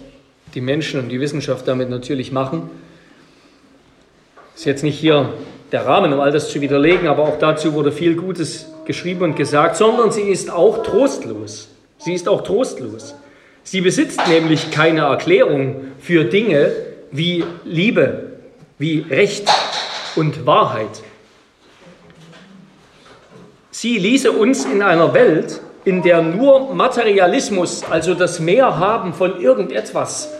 die 0.54 0.60
Menschen 0.60 1.00
und 1.00 1.08
die 1.08 1.20
Wissenschaft 1.20 1.68
damit 1.68 1.90
natürlich 1.90 2.32
machen. 2.32 2.70
Ist 4.54 4.64
jetzt 4.64 4.84
nicht 4.84 4.98
hier 4.98 5.32
der 5.72 5.84
Rahmen, 5.84 6.12
um 6.12 6.20
all 6.20 6.30
das 6.30 6.50
zu 6.50 6.60
widerlegen, 6.60 7.08
aber 7.08 7.24
auch 7.24 7.38
dazu 7.38 7.74
wurde 7.74 7.90
viel 7.90 8.14
Gutes 8.14 8.66
geschrieben 8.86 9.22
und 9.22 9.36
gesagt, 9.36 9.76
sondern 9.76 10.10
sie 10.10 10.22
ist 10.22 10.50
auch 10.50 10.82
trostlos. 10.82 11.68
Sie 11.98 12.14
ist 12.14 12.28
auch 12.28 12.42
trostlos. 12.42 13.14
Sie 13.62 13.80
besitzt 13.80 14.20
nämlich 14.28 14.70
keine 14.70 15.02
Erklärung 15.02 15.92
für 15.98 16.24
Dinge 16.24 16.72
wie 17.10 17.44
Liebe, 17.64 18.32
wie 18.78 19.06
Recht 19.08 19.48
und 20.16 20.46
Wahrheit. 20.46 21.02
Sie 23.70 23.98
ließe 23.98 24.30
uns 24.30 24.64
in 24.64 24.82
einer 24.82 25.14
Welt, 25.14 25.60
in 25.84 26.02
der 26.02 26.22
nur 26.22 26.74
Materialismus, 26.74 27.84
also 27.90 28.14
das 28.14 28.40
Mehrhaben 28.40 29.12
von 29.12 29.40
irgendetwas, 29.40 30.30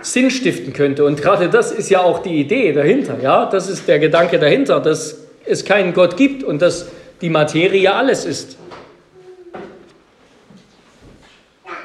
Sinn 0.00 0.30
stiften 0.30 0.72
könnte. 0.72 1.04
Und 1.04 1.20
gerade 1.20 1.48
das 1.48 1.72
ist 1.72 1.90
ja 1.90 2.02
auch 2.02 2.20
die 2.20 2.40
Idee 2.40 2.72
dahinter. 2.72 3.16
Ja? 3.22 3.46
Das 3.46 3.68
ist 3.68 3.88
der 3.88 3.98
Gedanke 3.98 4.38
dahinter, 4.38 4.80
dass 4.80 5.18
es 5.46 5.64
keinen 5.64 5.94
Gott 5.94 6.16
gibt 6.16 6.42
und 6.42 6.60
dass 6.62 6.88
die 7.20 7.30
Materie 7.30 7.92
alles 7.92 8.24
ist. 8.24 8.58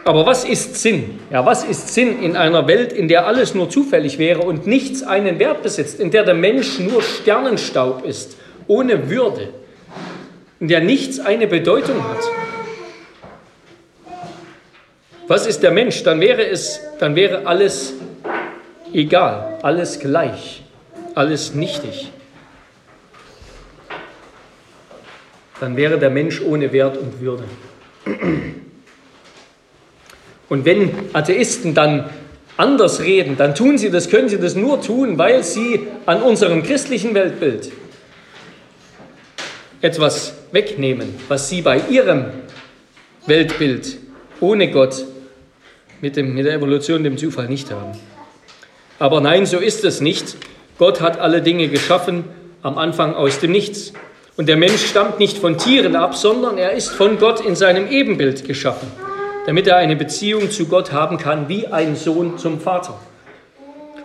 Aber 0.09 0.25
was 0.25 0.43
ist 0.43 0.75
Sinn? 0.75 1.19
Ja, 1.29 1.45
was 1.45 1.63
ist 1.63 1.93
Sinn 1.93 2.21
in 2.23 2.35
einer 2.35 2.67
Welt, 2.67 2.93
in 2.93 3.07
der 3.07 3.27
alles 3.27 3.53
nur 3.53 3.69
zufällig 3.69 4.17
wäre 4.17 4.41
und 4.41 4.65
nichts 4.65 5.03
einen 5.03 5.37
Wert 5.37 5.61
besitzt, 5.61 5.99
in 5.99 6.09
der 6.09 6.23
der 6.23 6.33
Mensch 6.33 6.79
nur 6.79 7.03
Sternenstaub 7.03 8.03
ist, 8.05 8.37
ohne 8.65 9.09
Würde, 9.09 9.49
in 10.59 10.67
der 10.67 10.81
nichts 10.81 11.19
eine 11.19 11.45
Bedeutung 11.45 12.03
hat? 12.03 12.23
Was 15.27 15.45
ist 15.45 15.61
der 15.61 15.69
Mensch? 15.69 16.01
Dann 16.01 16.19
wäre 16.21 16.43
es, 16.43 16.79
dann 16.97 17.15
wäre 17.15 17.45
alles 17.45 17.93
egal, 18.91 19.59
alles 19.61 19.99
gleich, 19.99 20.63
alles 21.13 21.53
nichtig. 21.53 22.11
Dann 25.59 25.75
wäre 25.75 25.99
der 25.99 26.09
Mensch 26.09 26.41
ohne 26.41 26.71
Wert 26.71 26.97
und 26.97 27.19
Würde. 27.19 27.43
Und 30.47 30.65
wenn 30.65 30.91
Atheisten 31.13 31.73
dann 31.73 32.09
anders 32.57 33.01
reden, 33.01 33.37
dann 33.37 33.55
tun 33.55 33.77
sie 33.77 33.89
das, 33.89 34.09
können 34.09 34.29
sie 34.29 34.39
das 34.39 34.55
nur 34.55 34.81
tun, 34.81 35.17
weil 35.17 35.43
sie 35.43 35.87
an 36.05 36.21
unserem 36.21 36.63
christlichen 36.63 37.13
Weltbild 37.13 37.71
etwas 39.81 40.33
wegnehmen, 40.51 41.13
was 41.27 41.49
sie 41.49 41.61
bei 41.61 41.79
ihrem 41.89 42.25
Weltbild 43.27 43.97
ohne 44.41 44.71
Gott 44.71 45.05
mit, 46.01 46.15
dem, 46.15 46.33
mit 46.33 46.45
der 46.45 46.53
Evolution, 46.53 47.03
dem 47.03 47.17
Zufall 47.17 47.47
nicht 47.47 47.71
haben. 47.71 47.97
Aber 48.97 49.21
nein, 49.21 49.45
so 49.45 49.57
ist 49.57 49.85
es 49.85 50.01
nicht. 50.01 50.35
Gott 50.77 50.99
hat 50.99 51.19
alle 51.19 51.41
Dinge 51.41 51.69
geschaffen, 51.69 52.25
am 52.61 52.77
Anfang 52.77 53.13
aus 53.13 53.39
dem 53.39 53.51
Nichts. 53.51 53.93
Und 54.39 54.47
der 54.47 54.57
Mensch 54.57 54.87
stammt 54.87 55.19
nicht 55.19 55.37
von 55.37 55.59
Tieren 55.59 55.95
ab, 55.95 56.15
sondern 56.15 56.57
er 56.57 56.71
ist 56.71 56.89
von 56.89 57.19
Gott 57.19 57.45
in 57.45 57.55
seinem 57.55 57.91
Ebenbild 57.91 58.47
geschaffen 58.47 58.87
damit 59.49 59.65
er 59.65 59.77
eine 59.77 59.95
Beziehung 59.95 60.51
zu 60.51 60.67
Gott 60.67 60.91
haben 60.91 61.17
kann, 61.17 61.49
wie 61.49 61.65
ein 61.65 61.95
Sohn 61.95 62.37
zum 62.37 62.59
Vater. 62.59 62.99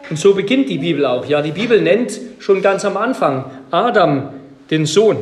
Und 0.08 0.18
so 0.18 0.32
beginnt 0.32 0.70
die 0.70 0.78
Bibel 0.78 1.04
auch. 1.04 1.26
Ja, 1.26 1.42
die 1.42 1.52
Bibel 1.52 1.82
nennt 1.82 2.18
schon 2.38 2.62
ganz 2.62 2.82
am 2.86 2.96
Anfang 2.96 3.50
Adam 3.70 4.30
den 4.70 4.86
Sohn. 4.86 5.18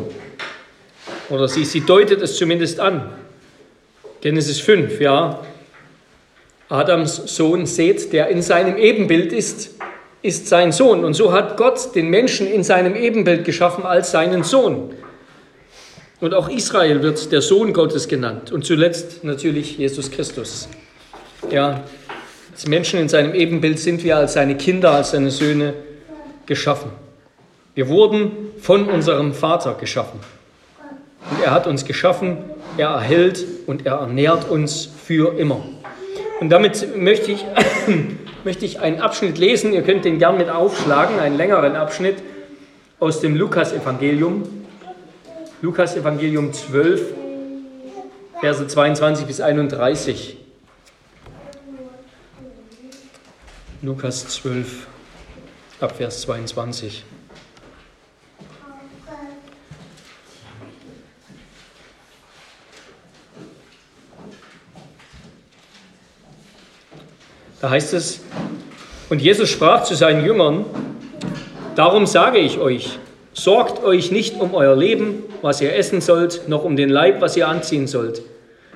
Oder 1.28 1.48
sie, 1.48 1.64
sie 1.64 1.80
deutet 1.80 2.22
es 2.22 2.36
zumindest 2.36 2.78
an. 2.78 3.08
Genesis 4.20 4.60
5, 4.60 5.00
ja. 5.00 5.40
Adams 6.68 7.16
Sohn 7.36 7.66
Seth, 7.66 8.12
der 8.12 8.28
in 8.28 8.42
seinem 8.42 8.76
Ebenbild 8.76 9.32
ist, 9.32 9.74
ist 10.22 10.46
sein 10.46 10.72
Sohn. 10.72 11.04
Und 11.04 11.14
so 11.14 11.32
hat 11.32 11.56
Gott 11.56 11.94
den 11.94 12.08
Menschen 12.08 12.46
in 12.46 12.62
seinem 12.62 12.94
Ebenbild 12.94 13.44
geschaffen 13.44 13.84
als 13.84 14.10
seinen 14.10 14.44
Sohn. 14.44 14.94
Und 16.20 16.34
auch 16.34 16.48
Israel 16.48 17.02
wird 17.02 17.32
der 17.32 17.42
Sohn 17.42 17.72
Gottes 17.72 18.06
genannt. 18.06 18.52
Und 18.52 18.64
zuletzt 18.64 19.24
natürlich 19.24 19.78
Jesus 19.78 20.10
Christus. 20.10 20.68
Ja, 21.50 21.82
als 22.52 22.66
Menschen 22.68 23.00
in 23.00 23.08
seinem 23.08 23.34
Ebenbild 23.34 23.78
sind 23.78 24.04
wir 24.04 24.16
als 24.16 24.34
seine 24.34 24.56
Kinder, 24.56 24.92
als 24.92 25.10
seine 25.10 25.30
Söhne 25.30 25.74
geschaffen. 26.46 26.90
Wir 27.74 27.88
wurden 27.88 28.30
von 28.60 28.88
unserem 28.88 29.32
Vater 29.32 29.74
geschaffen. 29.74 30.20
Und 31.30 31.42
er 31.42 31.50
hat 31.50 31.66
uns 31.66 31.84
geschaffen, 31.84 32.38
er 32.76 32.88
erhält 32.88 33.44
und 33.66 33.86
er 33.86 33.94
ernährt 33.94 34.48
uns 34.48 34.86
für 34.86 35.38
immer. 35.38 35.64
Und 36.40 36.50
damit 36.50 36.96
möchte 36.96 37.32
ich, 37.32 37.44
möchte 38.44 38.64
ich 38.64 38.80
einen 38.80 39.00
Abschnitt 39.00 39.38
lesen. 39.38 39.72
Ihr 39.72 39.82
könnt 39.82 40.04
den 40.04 40.18
gern 40.18 40.36
mit 40.36 40.50
aufschlagen, 40.50 41.18
einen 41.18 41.36
längeren 41.36 41.76
Abschnitt 41.76 42.22
aus 42.98 43.20
dem 43.20 43.36
Lukas-Evangelium. 43.36 44.42
Lukas 45.60 45.96
Evangelium 45.96 46.52
12, 46.52 47.14
Verse 48.40 48.66
22 48.66 49.26
bis 49.26 49.40
31. 49.40 50.36
Lukas 53.82 54.26
12, 54.28 54.86
ab 55.80 55.96
Vers 55.96 56.22
22. 56.22 57.04
Da 67.62 67.70
heißt 67.70 67.94
es, 67.94 68.20
und 69.08 69.22
Jesus 69.22 69.48
sprach 69.48 69.84
zu 69.84 69.94
seinen 69.94 70.26
Jüngern, 70.26 70.66
darum 71.76 72.04
sage 72.04 72.38
ich 72.38 72.58
euch, 72.58 72.98
Sorgt 73.34 73.82
euch 73.82 74.12
nicht 74.12 74.38
um 74.38 74.54
euer 74.54 74.76
Leben, 74.76 75.24
was 75.40 75.62
ihr 75.62 75.74
essen 75.74 76.02
sollt, 76.02 76.48
noch 76.48 76.64
um 76.64 76.76
den 76.76 76.90
Leib, 76.90 77.22
was 77.22 77.34
ihr 77.34 77.48
anziehen 77.48 77.86
sollt. 77.86 78.20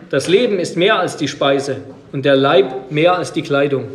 Das 0.08 0.28
Leben 0.28 0.58
ist 0.58 0.78
mehr 0.78 0.98
als 0.98 1.18
die 1.18 1.28
Speise 1.28 1.82
und 2.12 2.24
der 2.24 2.36
Leib 2.36 2.90
mehr 2.90 3.18
als 3.18 3.34
die 3.34 3.42
Kleidung. 3.42 3.88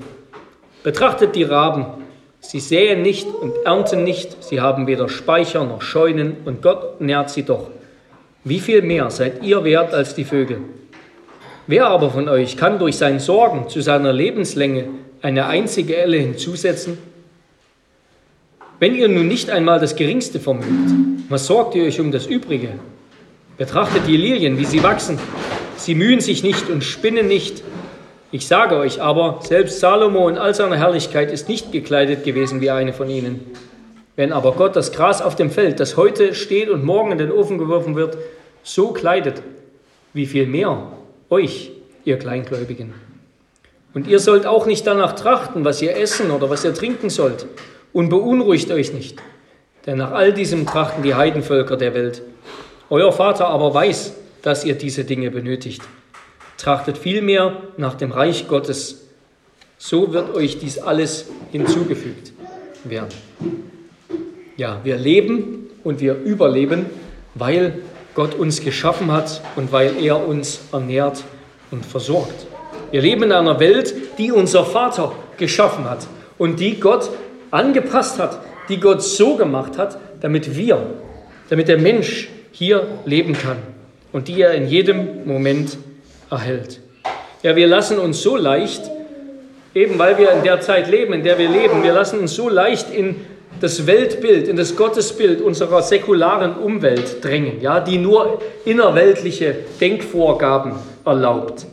Betrachtet 0.83 1.35
die 1.35 1.43
Raben. 1.43 1.85
Sie 2.41 2.59
säen 2.59 3.01
nicht 3.01 3.27
und 3.27 3.53
ernten 3.65 4.03
nicht, 4.03 4.43
sie 4.43 4.61
haben 4.61 4.85
weder 4.85 5.09
Speicher 5.09 5.63
noch 5.63 5.81
Scheunen 5.81 6.37
und 6.45 6.61
Gott 6.61 7.01
nährt 7.01 7.31
sie 7.31 7.43
doch. 7.43 7.71
Wie 8.43 8.59
viel 8.59 8.83
mehr 8.83 9.09
seid 9.09 9.43
ihr 9.43 9.63
wert 9.63 9.95
als 9.95 10.13
die 10.13 10.25
Vögel? 10.25 10.59
Wer 11.71 11.87
aber 11.87 12.09
von 12.09 12.27
euch 12.27 12.57
kann 12.57 12.79
durch 12.79 12.97
sein 12.97 13.21
Sorgen 13.21 13.69
zu 13.69 13.79
seiner 13.79 14.11
Lebenslänge 14.11 14.89
eine 15.21 15.45
einzige 15.45 15.95
Elle 15.95 16.17
hinzusetzen? 16.17 16.97
Wenn 18.77 18.93
ihr 18.93 19.07
nun 19.07 19.29
nicht 19.29 19.49
einmal 19.49 19.79
das 19.79 19.95
Geringste 19.95 20.41
vermögt, 20.41 20.67
was 21.29 21.47
sorgt 21.47 21.73
ihr 21.75 21.85
euch 21.85 22.01
um 22.01 22.11
das 22.11 22.25
Übrige? 22.25 22.71
Betrachtet 23.57 24.05
die 24.05 24.17
Lilien, 24.17 24.57
wie 24.57 24.65
sie 24.65 24.83
wachsen. 24.83 25.17
Sie 25.77 25.95
mühen 25.95 26.19
sich 26.19 26.43
nicht 26.43 26.69
und 26.69 26.83
spinnen 26.83 27.29
nicht. 27.29 27.63
Ich 28.33 28.47
sage 28.47 28.75
euch 28.75 29.01
aber, 29.01 29.39
selbst 29.41 29.79
Salomo 29.79 30.27
in 30.27 30.37
all 30.37 30.53
seiner 30.53 30.75
Herrlichkeit 30.75 31.31
ist 31.31 31.47
nicht 31.47 31.71
gekleidet 31.71 32.25
gewesen 32.25 32.59
wie 32.59 32.71
eine 32.71 32.91
von 32.91 33.09
ihnen. 33.09 33.49
Wenn 34.17 34.33
aber 34.33 34.51
Gott 34.55 34.75
das 34.75 34.91
Gras 34.91 35.21
auf 35.21 35.37
dem 35.37 35.49
Feld, 35.49 35.79
das 35.79 35.95
heute 35.95 36.35
steht 36.35 36.67
und 36.67 36.83
morgen 36.83 37.13
in 37.13 37.17
den 37.17 37.31
Ofen 37.31 37.57
geworfen 37.57 37.95
wird, 37.95 38.17
so 38.61 38.91
kleidet, 38.91 39.41
wie 40.11 40.25
viel 40.25 40.47
mehr 40.47 40.91
euch, 41.31 41.71
ihr 42.03 42.19
Kleingläubigen. 42.19 42.93
Und 43.93 44.07
ihr 44.07 44.19
sollt 44.19 44.45
auch 44.45 44.65
nicht 44.65 44.85
danach 44.85 45.13
trachten, 45.13 45.65
was 45.65 45.81
ihr 45.81 45.95
essen 45.95 46.29
oder 46.29 46.49
was 46.49 46.63
ihr 46.63 46.73
trinken 46.73 47.09
sollt 47.09 47.47
und 47.93 48.09
beunruhigt 48.09 48.71
euch 48.71 48.93
nicht, 48.93 49.17
denn 49.85 49.97
nach 49.97 50.11
all 50.11 50.33
diesem 50.33 50.65
trachten 50.65 51.03
die 51.03 51.15
Heidenvölker 51.15 51.77
der 51.77 51.93
Welt. 51.93 52.21
Euer 52.89 53.11
Vater 53.11 53.47
aber 53.47 53.73
weiß, 53.73 54.13
dass 54.41 54.65
ihr 54.65 54.75
diese 54.75 55.03
Dinge 55.03 55.31
benötigt. 55.31 55.81
Trachtet 56.57 56.97
vielmehr 56.97 57.61
nach 57.77 57.95
dem 57.95 58.11
Reich 58.11 58.47
Gottes, 58.47 59.07
so 59.77 60.13
wird 60.13 60.35
euch 60.35 60.59
dies 60.59 60.77
alles 60.77 61.29
hinzugefügt 61.51 62.33
werden. 62.83 63.09
Ja, 64.57 64.79
wir 64.83 64.97
leben 64.97 65.69
und 65.83 65.99
wir 66.01 66.15
überleben, 66.15 66.85
weil 67.33 67.79
Gott 68.13 68.35
uns 68.35 68.61
geschaffen 68.61 69.11
hat 69.11 69.41
und 69.55 69.71
weil 69.71 70.03
er 70.03 70.27
uns 70.27 70.61
ernährt 70.71 71.23
und 71.71 71.85
versorgt. 71.85 72.47
Wir 72.91 73.01
leben 73.01 73.23
in 73.23 73.31
einer 73.31 73.59
Welt, 73.59 73.93
die 74.17 74.31
unser 74.31 74.65
Vater 74.65 75.13
geschaffen 75.37 75.89
hat 75.89 76.07
und 76.37 76.59
die 76.59 76.79
Gott 76.79 77.09
angepasst 77.51 78.19
hat, 78.19 78.39
die 78.69 78.79
Gott 78.79 79.01
so 79.01 79.35
gemacht 79.35 79.77
hat, 79.77 79.97
damit 80.19 80.55
wir, 80.55 80.85
damit 81.49 81.67
der 81.67 81.77
Mensch 81.77 82.29
hier 82.51 82.87
leben 83.05 83.33
kann 83.33 83.57
und 84.11 84.27
die 84.27 84.41
er 84.41 84.53
in 84.53 84.67
jedem 84.67 85.25
Moment 85.25 85.77
erhält. 86.29 86.81
Ja, 87.43 87.55
wir 87.55 87.67
lassen 87.67 87.97
uns 87.97 88.21
so 88.21 88.35
leicht, 88.35 88.83
eben 89.73 89.97
weil 89.97 90.17
wir 90.17 90.31
in 90.31 90.43
der 90.43 90.59
Zeit 90.61 90.89
leben, 90.89 91.13
in 91.13 91.23
der 91.23 91.37
wir 91.37 91.49
leben, 91.49 91.83
wir 91.83 91.93
lassen 91.93 92.19
uns 92.19 92.35
so 92.35 92.49
leicht 92.49 92.91
in 92.93 93.15
das 93.59 93.85
Weltbild, 93.85 94.47
in 94.47 94.55
das 94.55 94.75
Gottesbild 94.75 95.41
unserer 95.41 95.81
säkularen 95.81 96.55
Umwelt 96.55 97.23
drängen, 97.23 97.61
ja, 97.61 97.79
die 97.79 97.97
nur 97.97 98.41
innerweltliche 98.65 99.55
Denkvorgaben 99.79 100.73
erlaubt. 101.05 101.65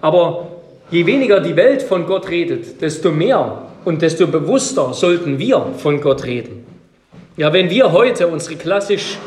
Aber 0.00 0.48
je 0.90 1.04
weniger 1.04 1.40
die 1.40 1.56
Welt 1.56 1.82
von 1.82 2.06
Gott 2.06 2.30
redet, 2.30 2.80
desto 2.80 3.10
mehr 3.10 3.62
und 3.84 4.02
desto 4.02 4.26
bewusster 4.26 4.92
sollten 4.94 5.38
wir 5.38 5.74
von 5.78 6.00
Gott 6.00 6.24
reden. 6.24 6.64
Ja, 7.36 7.52
wenn 7.52 7.68
wir 7.70 7.92
heute 7.92 8.28
unsere 8.28 8.56
klassisch 8.56 9.18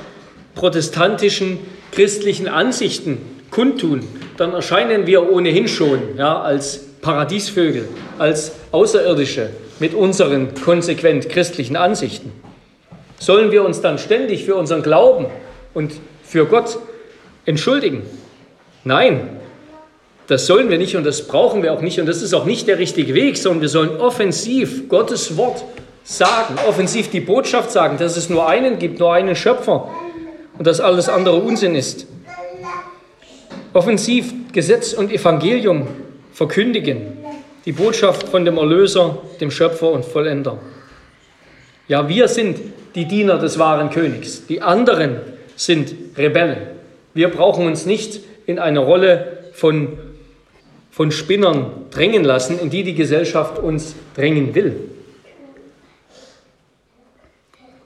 protestantischen 0.56 1.60
christlichen 1.92 2.48
Ansichten 2.48 3.18
kundtun, 3.52 4.02
dann 4.38 4.54
erscheinen 4.54 5.06
wir 5.06 5.32
ohnehin 5.32 5.68
schon 5.68 6.00
ja, 6.18 6.42
als 6.42 6.80
Paradiesvögel, 7.02 7.88
als 8.18 8.54
Außerirdische 8.72 9.50
mit 9.80 9.94
unseren 9.94 10.54
konsequent 10.56 11.30
christlichen 11.30 11.76
Ansichten. 11.76 12.32
Sollen 13.18 13.52
wir 13.52 13.64
uns 13.66 13.82
dann 13.82 13.98
ständig 13.98 14.46
für 14.46 14.56
unseren 14.56 14.82
Glauben 14.82 15.26
und 15.74 15.94
für 16.24 16.46
Gott 16.46 16.78
entschuldigen? 17.46 18.04
Nein, 18.84 19.30
das 20.28 20.46
sollen 20.46 20.70
wir 20.70 20.78
nicht 20.78 20.96
und 20.96 21.06
das 21.06 21.28
brauchen 21.28 21.64
wir 21.64 21.74
auch 21.74 21.82
nicht 21.82 22.00
und 22.00 22.06
das 22.06 22.22
ist 22.22 22.34
auch 22.34 22.46
nicht 22.46 22.68
der 22.68 22.80
richtige 22.80 23.14
Weg, 23.14 23.38
sondern 23.38 23.62
wir 23.62 23.70
sollen 23.70 24.00
offensiv 24.00 24.88
Gottes 24.88 25.38
Wort 25.38 25.64
sagen, 26.04 26.56
offensiv 26.68 27.10
die 27.10 27.20
Botschaft 27.20 27.72
sagen, 27.72 27.98
dass 27.98 28.16
es 28.16 28.30
nur 28.30 28.48
einen 28.48 28.80
gibt, 28.80 29.00
nur 29.00 29.14
einen 29.14 29.36
Schöpfer 29.36 29.90
und 30.58 30.66
dass 30.66 30.80
alles 30.80 31.10
andere 31.10 31.38
Unsinn 31.38 31.76
ist. 31.76 32.08
Offensiv 33.74 34.34
Gesetz 34.52 34.94
und 34.94 35.12
Evangelium 35.12 35.88
verkündigen, 36.34 37.19
die 37.70 37.74
Botschaft 37.74 38.30
von 38.30 38.46
dem 38.46 38.58
Erlöser, 38.58 39.20
dem 39.40 39.52
Schöpfer 39.52 39.92
und 39.92 40.04
Vollender. 40.04 40.58
Ja, 41.88 42.10
wir 42.10 42.28
sind 42.28 42.58
die 42.96 43.06
Diener 43.06 43.38
des 43.38 43.60
wahren 43.60 43.92
Königs, 43.92 44.48
die 44.48 44.64
anderen 44.64 45.18
sind 45.56 45.94
Rebellen. 46.18 46.58
Wir 47.14 47.30
brauchen 47.30 47.68
uns 47.68 47.86
nicht 47.86 48.22
in 48.48 48.58
eine 48.58 48.80
Rolle 48.80 49.44
von, 49.54 50.00
von 50.90 51.12
Spinnern 51.12 51.86
drängen 51.92 52.24
lassen, 52.24 52.58
in 52.60 52.72
die 52.72 52.82
die 52.82 52.96
Gesellschaft 52.96 53.60
uns 53.60 53.94
drängen 54.16 54.56
will. 54.56 54.76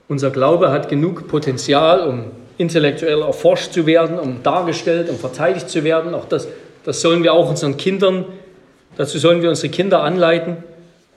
Unser 0.08 0.32
Glaube 0.32 0.72
hat 0.72 0.88
genug 0.88 1.28
Potenzial, 1.28 2.08
um 2.08 2.24
intellektuell 2.58 3.22
erforscht 3.22 3.74
zu 3.74 3.86
werden, 3.86 4.18
um 4.18 4.44
dargestellt, 4.44 5.10
um 5.10 5.18
verteidigt 5.18 5.70
zu 5.70 5.84
werden. 5.84 6.16
Auch 6.16 6.30
das, 6.30 6.48
das 6.86 7.02
sollen 7.02 7.22
wir 7.22 7.34
auch 7.34 7.50
unseren 7.50 7.75
Kindern, 7.75 8.24
dazu 8.98 9.18
sollen 9.18 9.42
wir 9.42 9.50
unsere 9.50 9.70
Kinder 9.70 10.04
anleiten. 10.04 10.58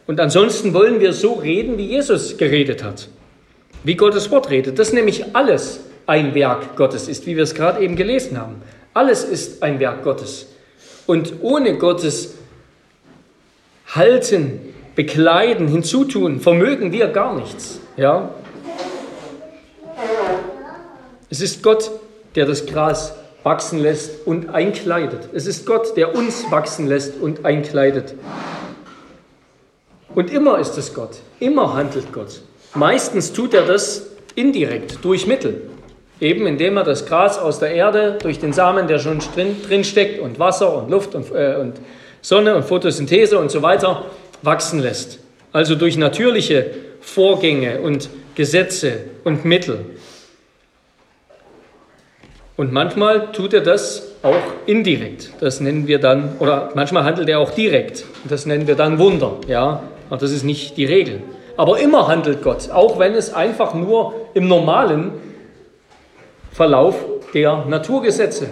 Und 0.07 0.21
ansonsten 0.21 0.73
wollen 0.73 1.01
wir 1.01 1.13
so 1.13 1.35
reden, 1.35 1.79
wie 1.79 1.87
Jesus 1.87 2.37
geredet 2.37 2.85
hat, 2.85 3.09
wie 3.83 3.97
Gottes 3.97 4.31
Wort 4.31 4.51
redet. 4.51 4.79
Das 4.79 4.93
nämlich 4.93 5.35
alles 5.35 5.81
ein 6.07 6.35
Werk 6.35 6.77
Gottes 6.77 7.09
ist, 7.09 7.27
wie 7.27 7.37
wir 7.37 7.43
es 7.43 7.55
gerade 7.55 7.83
eben 7.83 7.97
gelesen 7.97 8.39
haben. 8.39 8.63
Alles 8.95 9.25
ist 9.25 9.63
ein 9.63 9.81
Werk 9.81 10.05
Gottes. 10.05 10.47
Und 11.07 11.35
ohne 11.43 11.77
Gottes 11.77 12.35
Halten, 13.95 14.61
Bekleiden, 14.95 15.69
Hinzutun, 15.69 16.41
vermögen 16.41 16.93
wir 16.93 17.09
gar 17.09 17.35
nichts. 17.35 17.81
Ja? 17.97 18.31
Es 21.29 21.41
ist 21.41 21.63
Gott, 21.63 21.91
der 22.35 22.47
das 22.47 22.67
Gras 22.67 23.15
wachsen 23.47 23.79
lässt 23.79 24.27
und 24.27 24.49
einkleidet. 24.53 25.29
Es 25.33 25.47
ist 25.47 25.67
Gott, 25.67 25.97
der 25.97 26.17
uns 26.17 26.51
wachsen 26.51 26.89
lässt 26.89 27.21
und 27.21 27.45
einkleidet. 27.45 28.17
Und 30.17 30.33
immer 30.33 30.59
ist 30.59 30.77
es 30.77 30.93
Gott, 30.93 31.19
immer 31.39 31.73
handelt 31.75 32.13
Gott. 32.13 32.41
Meistens 32.75 33.33
tut 33.33 33.55
er 33.55 33.63
das 33.63 34.09
indirekt, 34.35 34.99
durch 35.03 35.29
Mittel. 35.29 35.63
Eben 36.19 36.45
indem 36.49 36.77
er 36.77 36.83
das 36.83 37.07
Gras 37.07 37.39
aus 37.39 37.61
der 37.61 37.71
Erde 37.71 38.19
durch 38.21 38.41
den 38.41 38.53
Samen, 38.53 38.89
der 38.89 38.99
schon 38.99 39.21
drin, 39.37 39.85
steckt, 39.85 40.19
und 40.19 40.41
Wasser 40.41 40.77
und 40.77 40.91
Luft 40.91 41.15
und, 41.15 41.31
äh, 41.31 41.55
und 41.55 41.75
Sonne 42.23 42.57
und 42.57 42.65
Photosynthese 42.65 43.39
und 43.39 43.53
so 43.53 43.63
weiter 43.63 44.07
wachsen 44.43 44.81
lässt. 44.81 45.21
Also 45.53 45.77
durch 45.77 45.97
natürliche 45.97 46.73
Vorgänge 47.01 47.81
und 47.81 48.09
Gesetze 48.35 49.05
und 49.23 49.45
Mittel. 49.45 49.85
Und 52.57 52.73
manchmal 52.73 53.33
tut 53.33 53.53
er 53.53 53.61
das 53.61 54.13
auch 54.23 54.35
indirekt. 54.65 55.31
Das 55.41 55.61
nennen 55.61 55.87
wir 55.87 55.99
dann, 55.99 56.37
oder 56.39 56.71
manchmal 56.75 57.05
handelt 57.05 57.29
er 57.29 57.39
auch 57.39 57.51
direkt. 57.51 58.05
Das 58.29 58.47
nennen 58.47 58.67
wir 58.67 58.77
dann 58.77 58.99
Wunder. 58.99 59.37
Ja, 59.47 59.83
und 60.09 60.23
das 60.23 60.31
ist 60.31 60.43
nicht 60.43 60.77
die 60.79 60.87
Regel. 60.87 61.23
Aber 61.59 61.79
immer 61.79 62.09
handelt 62.09 62.43
Gott, 62.43 62.71
auch 62.71 62.99
wenn 62.99 63.15
es 63.15 63.33
einfach 63.33 63.75
nur 63.75 64.15
im 64.35 64.49
normalen 64.49 65.13
Verlauf 66.51 66.97
der 67.35 67.65
Naturgesetze 67.69 68.49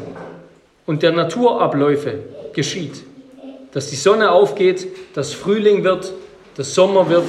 und 0.85 1.03
der 1.03 1.13
Naturabläufe 1.13 2.19
geschieht. 2.53 3.03
Dass 3.73 3.89
die 3.89 3.97
Sonne 3.97 4.31
aufgeht, 4.31 4.87
dass 5.15 5.33
Frühling 5.33 5.83
wird, 5.83 6.13
dass 6.57 6.75
Sommer 6.75 7.09
wird, 7.09 7.25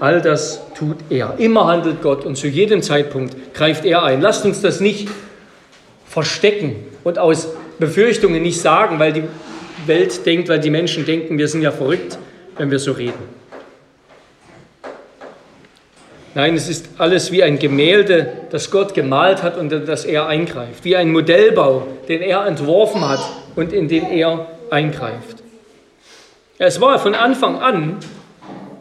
all 0.00 0.20
das 0.20 0.60
tut 0.76 0.96
er. 1.10 1.34
Immer 1.38 1.66
handelt 1.66 2.02
Gott 2.02 2.24
und 2.24 2.36
zu 2.36 2.48
jedem 2.48 2.82
Zeitpunkt 2.82 3.54
greift 3.54 3.84
er 3.84 4.02
ein. 4.02 4.20
Lasst 4.20 4.44
uns 4.44 4.60
das 4.60 4.80
nicht 4.80 5.08
verstecken 6.08 6.76
und 7.04 7.18
aus 7.18 7.48
Befürchtungen 7.78 8.42
nicht 8.42 8.60
sagen, 8.60 8.98
weil 8.98 9.12
die 9.12 9.24
Welt 9.86 10.24
denkt, 10.26 10.48
weil 10.48 10.60
die 10.60 10.70
Menschen 10.70 11.04
denken, 11.04 11.38
wir 11.38 11.48
sind 11.48 11.62
ja 11.62 11.70
verrückt, 11.70 12.18
wenn 12.56 12.70
wir 12.70 12.78
so 12.78 12.92
reden. 12.92 13.38
Nein, 16.34 16.54
es 16.54 16.68
ist 16.68 16.88
alles 16.98 17.32
wie 17.32 17.42
ein 17.42 17.58
Gemälde, 17.58 18.32
das 18.50 18.70
Gott 18.70 18.94
gemalt 18.94 19.42
hat 19.42 19.56
und 19.56 19.70
das 19.70 20.04
er 20.04 20.28
eingreift. 20.28 20.84
Wie 20.84 20.94
ein 20.94 21.10
Modellbau, 21.10 21.86
den 22.08 22.22
er 22.22 22.46
entworfen 22.46 23.08
hat 23.08 23.20
und 23.56 23.72
in 23.72 23.88
den 23.88 24.06
er 24.06 24.46
eingreift. 24.70 25.42
Es 26.58 26.80
war 26.80 26.98
von 26.98 27.14
Anfang 27.14 27.58
an, 27.60 27.96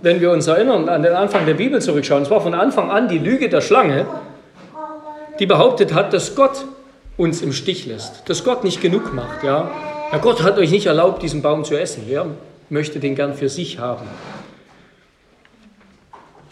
wenn 0.01 0.21
wir 0.21 0.31
uns 0.31 0.47
erinnern, 0.47 0.89
an 0.89 1.03
den 1.03 1.13
Anfang 1.13 1.45
der 1.45 1.55
Bibel 1.55 1.81
zurückschauen, 1.81 2.23
es 2.23 2.29
war 2.29 2.41
von 2.41 2.53
Anfang 2.53 2.91
an 2.91 3.07
die 3.07 3.17
Lüge 3.17 3.49
der 3.49 3.61
Schlange, 3.61 4.05
die 5.39 5.45
behauptet 5.45 5.93
hat, 5.93 6.13
dass 6.13 6.35
Gott 6.35 6.65
uns 7.17 7.41
im 7.41 7.51
Stich 7.51 7.85
lässt, 7.85 8.29
dass 8.29 8.43
Gott 8.43 8.63
nicht 8.63 8.81
genug 8.81 9.13
macht. 9.13 9.43
Ja? 9.43 9.71
ja, 10.11 10.17
Gott 10.19 10.43
hat 10.43 10.57
euch 10.57 10.71
nicht 10.71 10.85
erlaubt, 10.85 11.23
diesen 11.23 11.41
Baum 11.41 11.63
zu 11.63 11.75
essen. 11.75 12.03
Wer 12.07 12.27
möchte 12.69 12.99
den 12.99 13.15
gern 13.15 13.33
für 13.33 13.49
sich 13.49 13.79
haben? 13.79 14.07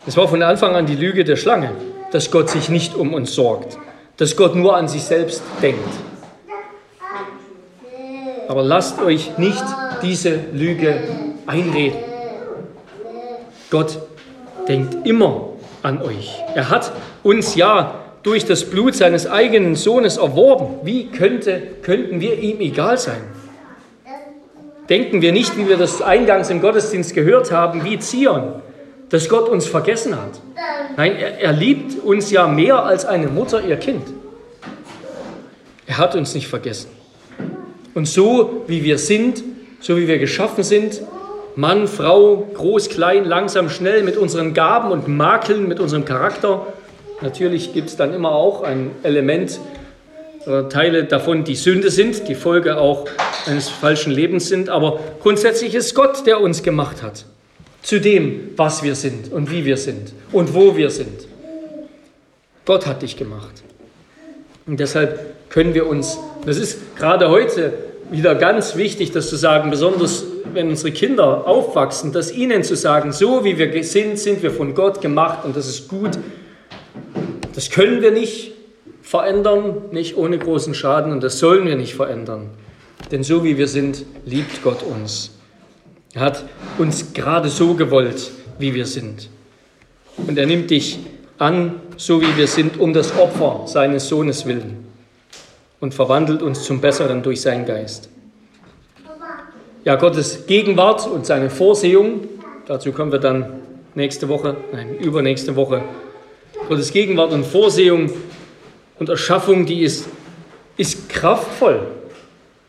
Es 0.08 0.18
war 0.18 0.28
von 0.28 0.42
Anfang 0.44 0.76
an 0.76 0.86
die 0.86 0.96
Lüge 0.96 1.24
der 1.24 1.36
Schlange, 1.36 1.72
dass 2.12 2.32
Gott 2.32 2.50
sich 2.50 2.70
nicht 2.70 2.96
um 2.96 3.14
uns 3.14 3.34
sorgt, 3.34 3.78
dass 4.18 4.36
Gott 4.36 4.56
nur 4.56 4.76
an 4.76 4.88
sich 4.88 5.04
selbst 5.04 5.42
denkt. 5.62 5.90
Aber 8.48 8.64
lasst 8.64 9.02
euch 9.02 9.38
nicht 9.38 9.64
diese 10.02 10.40
Lüge 10.54 11.00
einreden. 11.48 12.00
Gott 13.72 14.00
denkt 14.68 15.08
immer 15.08 15.50
an 15.82 16.02
euch. 16.02 16.40
Er 16.54 16.70
hat 16.70 16.92
uns 17.24 17.56
ja 17.56 18.05
durch 18.26 18.44
das 18.44 18.66
Blut 18.66 18.96
seines 18.96 19.28
eigenen 19.28 19.76
Sohnes 19.76 20.18
erworben. 20.18 20.80
Wie 20.84 21.10
könnte, 21.10 21.62
könnten 21.84 22.20
wir 22.20 22.40
ihm 22.40 22.60
egal 22.60 22.98
sein? 22.98 23.22
Denken 24.90 25.22
wir 25.22 25.32
nicht, 25.32 25.58
wie 25.58 25.70
wir 25.70 25.78
das 25.78 26.02
eingangs 26.02 26.50
im 26.50 26.60
Gottesdienst 26.60 27.14
gehört 27.14 27.52
haben, 27.52 27.84
wie 27.84 28.00
Zion, 28.00 28.54
dass 29.10 29.30
Gott 29.30 29.48
uns 29.48 29.68
vergessen 29.68 30.16
hat. 30.16 30.42
Nein, 30.98 31.16
er, 31.16 31.40
er 31.40 31.52
liebt 31.52 32.04
uns 32.04 32.32
ja 32.32 32.48
mehr 32.48 32.84
als 32.84 33.06
eine 33.06 33.28
Mutter 33.28 33.64
ihr 33.64 33.78
Kind. 33.78 34.08
Er 35.86 36.00
hat 36.00 36.16
uns 36.16 36.34
nicht 36.34 36.48
vergessen. 36.48 36.90
Und 37.94 38.08
so 38.08 38.64
wie 38.66 38.84
wir 38.84 38.98
sind, 38.98 39.44
so 39.80 39.98
wie 39.98 40.08
wir 40.08 40.18
geschaffen 40.18 40.64
sind, 40.64 41.00
Mann, 41.56 41.88
Frau, 41.88 42.38
groß, 42.56 42.90
klein, 42.90 43.24
langsam, 43.24 43.70
schnell, 43.70 44.02
mit 44.02 44.18
unseren 44.18 44.56
Gaben 44.56 44.92
und 44.92 45.08
Makeln, 45.08 45.68
mit 45.68 45.80
unserem 45.80 46.06
Charakter, 46.06 46.66
Natürlich 47.22 47.74
gibt 47.74 47.90
es 47.90 47.96
dann 47.96 48.14
immer 48.14 48.32
auch 48.32 48.62
ein 48.62 48.92
Element, 49.04 49.60
äh, 50.46 50.70
Teile 50.70 51.06
davon, 51.06 51.44
die 51.44 51.56
Sünde 51.56 51.90
sind, 51.90 52.28
die 52.28 52.36
Folge 52.36 52.78
auch 52.78 53.08
eines 53.46 53.70
falschen 53.70 54.12
Lebens 54.12 54.48
sind, 54.48 54.70
aber 54.70 55.00
grundsätzlich 55.22 55.74
ist 55.74 55.96
Gott, 55.96 56.26
der 56.28 56.42
uns 56.42 56.62
gemacht 56.62 57.02
hat, 57.02 57.26
zu 57.82 58.00
dem, 58.00 58.52
was 58.56 58.84
wir 58.84 58.96
sind 58.96 59.32
und 59.32 59.52
wie 59.52 59.66
wir 59.66 59.78
sind 59.78 60.14
und 60.32 60.54
wo 60.54 60.76
wir 60.76 60.90
sind. 60.90 61.28
Gott 62.66 62.86
hat 62.86 63.02
dich 63.02 63.16
gemacht. 63.16 63.64
Und 64.68 64.80
deshalb 64.80 65.50
können 65.50 65.74
wir 65.74 65.88
uns, 65.88 66.18
das 66.46 66.58
ist 66.58 66.96
gerade 66.96 67.30
heute 67.30 67.74
wieder 68.12 68.36
ganz 68.36 68.76
wichtig, 68.76 69.12
das 69.12 69.30
zu 69.30 69.36
sagen, 69.36 69.70
besonders 69.70 70.26
wenn 70.54 70.70
unsere 70.70 70.92
Kinder 70.92 71.48
aufwachsen, 71.48 72.12
dass 72.12 72.32
ihnen 72.32 72.64
zu 72.64 72.76
sagen, 72.76 73.12
so 73.12 73.44
wie 73.44 73.58
wir 73.58 73.84
sind, 73.84 74.20
sind 74.20 74.44
wir 74.44 74.52
von 74.52 74.74
Gott 74.74 75.02
gemacht 75.02 75.40
und 75.44 75.56
das 75.56 75.68
ist 75.68 75.88
gut. 75.88 76.18
Das 77.56 77.70
können 77.70 78.02
wir 78.02 78.12
nicht 78.12 78.54
verändern, 79.02 79.84
nicht 79.92 80.18
ohne 80.18 80.38
großen 80.38 80.74
Schaden 80.74 81.12
und 81.12 81.24
das 81.24 81.40
sollen 81.40 81.66
wir 81.66 81.78
nicht 81.78 81.96
verändern. 81.96 82.50
Denn 83.12 83.24
so 83.24 83.44
wie 83.44 83.58
wir 83.58 83.68
sind, 83.68 84.06
liebt 84.26 84.62
Gott 84.62 84.84
uns. 84.84 85.32
Er 86.14 86.22
hat 86.22 86.44
uns 86.78 87.14
gerade 87.14 87.50
so 87.50 87.76
gewollt, 87.76 88.32
wie 88.60 88.74
wir 88.74 88.86
sind. 88.86 89.30
Und 90.18 90.38
er 90.38 90.46
nimmt 90.46 90.70
dich 90.70 91.00
an, 91.38 91.82
so 91.98 92.22
wie 92.22 92.38
wir 92.38 92.48
sind, 92.48 92.80
um 92.80 92.94
das 92.94 93.18
Opfer 93.18 93.64
seines 93.68 94.08
Sohnes 94.08 94.46
willen 94.46 94.86
und 95.80 95.94
verwandelt 95.94 96.42
uns 96.42 96.64
zum 96.64 96.82
Besseren 96.82 97.22
durch 97.22 97.42
seinen 97.42 97.66
Geist. 97.66 98.10
Ja, 99.84 99.96
Gottes 99.96 100.48
Gegenwart 100.48 101.08
und 101.08 101.26
seine 101.26 101.50
Vorsehung, 101.50 102.28
dazu 102.66 102.92
kommen 102.92 103.12
wir 103.12 103.20
dann 103.20 103.62
nächste 103.94 104.28
Woche, 104.30 104.58
nein, 104.72 104.98
übernächste 104.98 105.56
Woche. 105.56 105.84
Gottes 106.68 106.92
Gegenwart 106.92 107.32
und 107.32 107.46
Vorsehung 107.46 108.12
und 109.00 109.10
Erschaffung, 109.10 109.66
die 109.66 109.84
ist, 109.84 110.08
ist 110.78 111.10
kraftvoll 111.10 111.82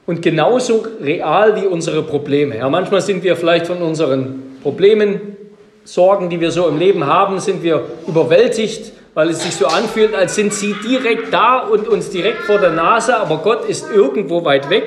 und 0.07 0.23
genauso 0.23 0.87
real 1.01 1.61
wie 1.61 1.67
unsere 1.67 2.03
Probleme. 2.03 2.59
Ja, 2.59 2.69
manchmal 2.69 3.01
sind 3.01 3.23
wir 3.25 3.37
vielleicht 3.37 3.67
von 3.67 3.79
unseren 3.79 4.59
Problemen, 4.63 5.37
Sorgen, 5.85 6.31
die 6.31 6.41
wir 6.41 6.51
so 6.51 6.67
im 6.67 6.79
Leben 6.79 7.07
haben, 7.07 7.39
sind 7.39 7.63
wir 7.63 7.85
überwältigt, 8.09 8.93
weil 9.15 9.31
es 9.31 9.43
sich 9.43 9.55
so 9.55 9.67
anfühlt, 9.67 10.15
als 10.15 10.35
sind 10.35 10.53
sie 10.53 10.75
direkt 10.85 11.33
da 11.33 11.61
und 11.61 11.87
uns 11.89 12.11
direkt 12.11 12.43
vor 12.43 12.59
der 12.59 12.73
Nase, 12.73 13.17
aber 13.17 13.39
Gott 13.39 13.69
ist 13.69 13.91
irgendwo 13.91 14.45
weit 14.45 14.69
weg. 14.69 14.85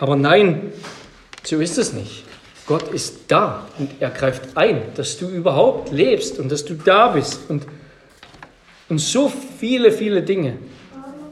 Aber 0.00 0.16
nein, 0.16 0.72
so 1.42 1.56
ist 1.56 1.78
es 1.78 1.94
nicht. 1.94 2.24
Gott 2.66 2.88
ist 2.88 3.24
da 3.28 3.66
und 3.78 3.90
er 4.00 4.10
greift 4.10 4.56
ein, 4.56 4.82
dass 4.94 5.18
du 5.18 5.28
überhaupt 5.28 5.92
lebst 5.92 6.38
und 6.38 6.50
dass 6.50 6.64
du 6.64 6.74
da 6.74 7.08
bist. 7.08 7.40
Und, 7.48 7.66
und 8.88 8.98
so 8.98 9.30
viele, 9.58 9.92
viele 9.92 10.22
Dinge 10.22 10.56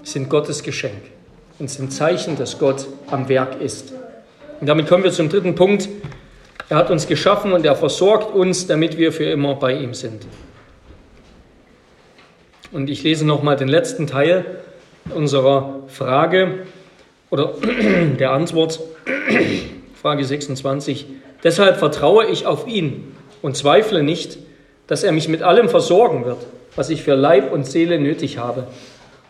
sind 0.02 0.28
Gottes 0.28 0.62
Geschenk 0.62 1.02
und 1.58 1.70
sind 1.70 1.92
Zeichen, 1.92 2.36
dass 2.36 2.58
Gott 2.58 2.86
am 3.10 3.28
Werk 3.28 3.60
ist. 3.60 3.92
Und 4.60 4.66
damit 4.66 4.88
kommen 4.88 5.04
wir 5.04 5.12
zum 5.12 5.28
dritten 5.28 5.54
Punkt. 5.54 5.88
Er 6.68 6.76
hat 6.76 6.90
uns 6.90 7.06
geschaffen 7.06 7.52
und 7.52 7.64
er 7.64 7.76
versorgt 7.76 8.34
uns, 8.34 8.66
damit 8.66 8.98
wir 8.98 9.12
für 9.12 9.24
immer 9.24 9.54
bei 9.54 9.74
ihm 9.74 9.94
sind. 9.94 10.26
Und 12.72 12.88
ich 12.88 13.02
lese 13.02 13.26
nochmal 13.26 13.56
den 13.56 13.68
letzten 13.68 14.06
Teil 14.06 14.44
unserer 15.14 15.80
Frage 15.88 16.60
oder 17.30 17.54
der 18.18 18.32
Antwort, 18.32 18.80
Frage 20.02 20.24
26. 20.24 21.06
Deshalb 21.44 21.78
vertraue 21.78 22.26
ich 22.26 22.44
auf 22.44 22.66
ihn 22.66 23.14
und 23.40 23.56
zweifle 23.56 24.02
nicht, 24.02 24.36
dass 24.88 25.04
er 25.04 25.12
mich 25.12 25.28
mit 25.28 25.44
allem 25.44 25.68
versorgen 25.68 26.24
wird, 26.24 26.44
was 26.74 26.90
ich 26.90 27.04
für 27.04 27.14
Leib 27.14 27.52
und 27.52 27.66
Seele 27.66 28.00
nötig 28.00 28.38
habe 28.38 28.66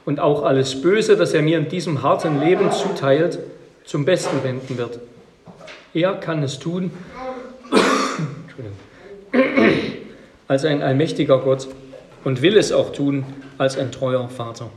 und 0.07 0.19
auch 0.19 0.45
alles 0.45 0.81
Böse, 0.81 1.19
das 1.19 1.35
er 1.35 1.43
mir 1.43 1.59
in 1.59 1.69
diesem 1.69 2.03
harten 2.03 2.41
Leben 2.41 2.73
zuteilt, 2.73 3.39
zum 3.85 4.07
Besten 4.07 4.43
wenden 4.45 4.79
wird. 4.79 4.99
Er 5.93 6.15
kann 6.15 6.43
es 6.43 6.59
tun 6.59 6.91
als 10.49 10.65
ein 10.65 10.81
allmächtiger 10.81 11.37
Gott 11.39 11.69
und 12.25 12.41
will 12.41 12.57
es 12.57 12.73
auch 12.73 12.93
tun 12.93 13.27
als 13.59 13.77
ein 13.77 13.93
treuer 13.93 14.27
Vater. 14.31 14.71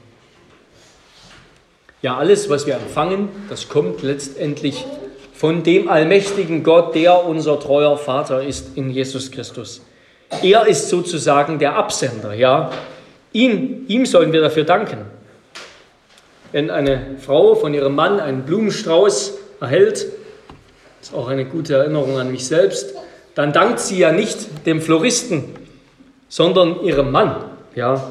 Ja, 2.02 2.18
alles, 2.18 2.50
was 2.50 2.68
wir 2.68 2.76
empfangen, 2.76 3.30
das 3.48 3.70
kommt 3.70 4.04
letztendlich 4.04 4.86
von 5.36 5.64
dem 5.64 5.90
allmächtigen 5.90 6.64
Gott, 6.64 6.96
der 6.96 7.26
unser 7.26 7.60
treuer 7.60 7.98
Vater 7.98 8.42
ist 8.42 8.78
in 8.78 8.90
Jesus 8.90 9.32
Christus. 9.32 9.82
Er 10.42 10.66
ist 10.66 10.90
sozusagen 10.90 11.60
der 11.60 11.76
Absender, 11.76 12.34
ja. 12.34 12.72
Ihn, 13.34 13.86
ihm 13.90 14.06
sollen 14.06 14.32
wir 14.32 14.42
dafür 14.42 14.64
danken. 14.64 15.00
Wenn 16.54 16.70
eine 16.70 17.18
Frau 17.20 17.56
von 17.56 17.74
ihrem 17.74 17.96
Mann 17.96 18.22
einen 18.22 18.44
Blumenstrauß 18.44 19.34
erhält, 19.60 20.06
ist 21.02 21.14
auch 21.14 21.28
eine 21.28 21.44
gute 21.44 21.76
Erinnerung 21.76 22.18
an 22.18 22.32
mich 22.32 22.48
selbst, 22.48 22.96
dann 23.36 23.52
dankt 23.52 23.82
sie 23.82 23.98
ja 23.98 24.14
nicht 24.14 24.66
dem 24.66 24.80
Floristen, 24.80 25.44
sondern 26.30 26.82
ihrem 26.82 27.12
Mann, 27.12 27.44
ja, 27.76 28.10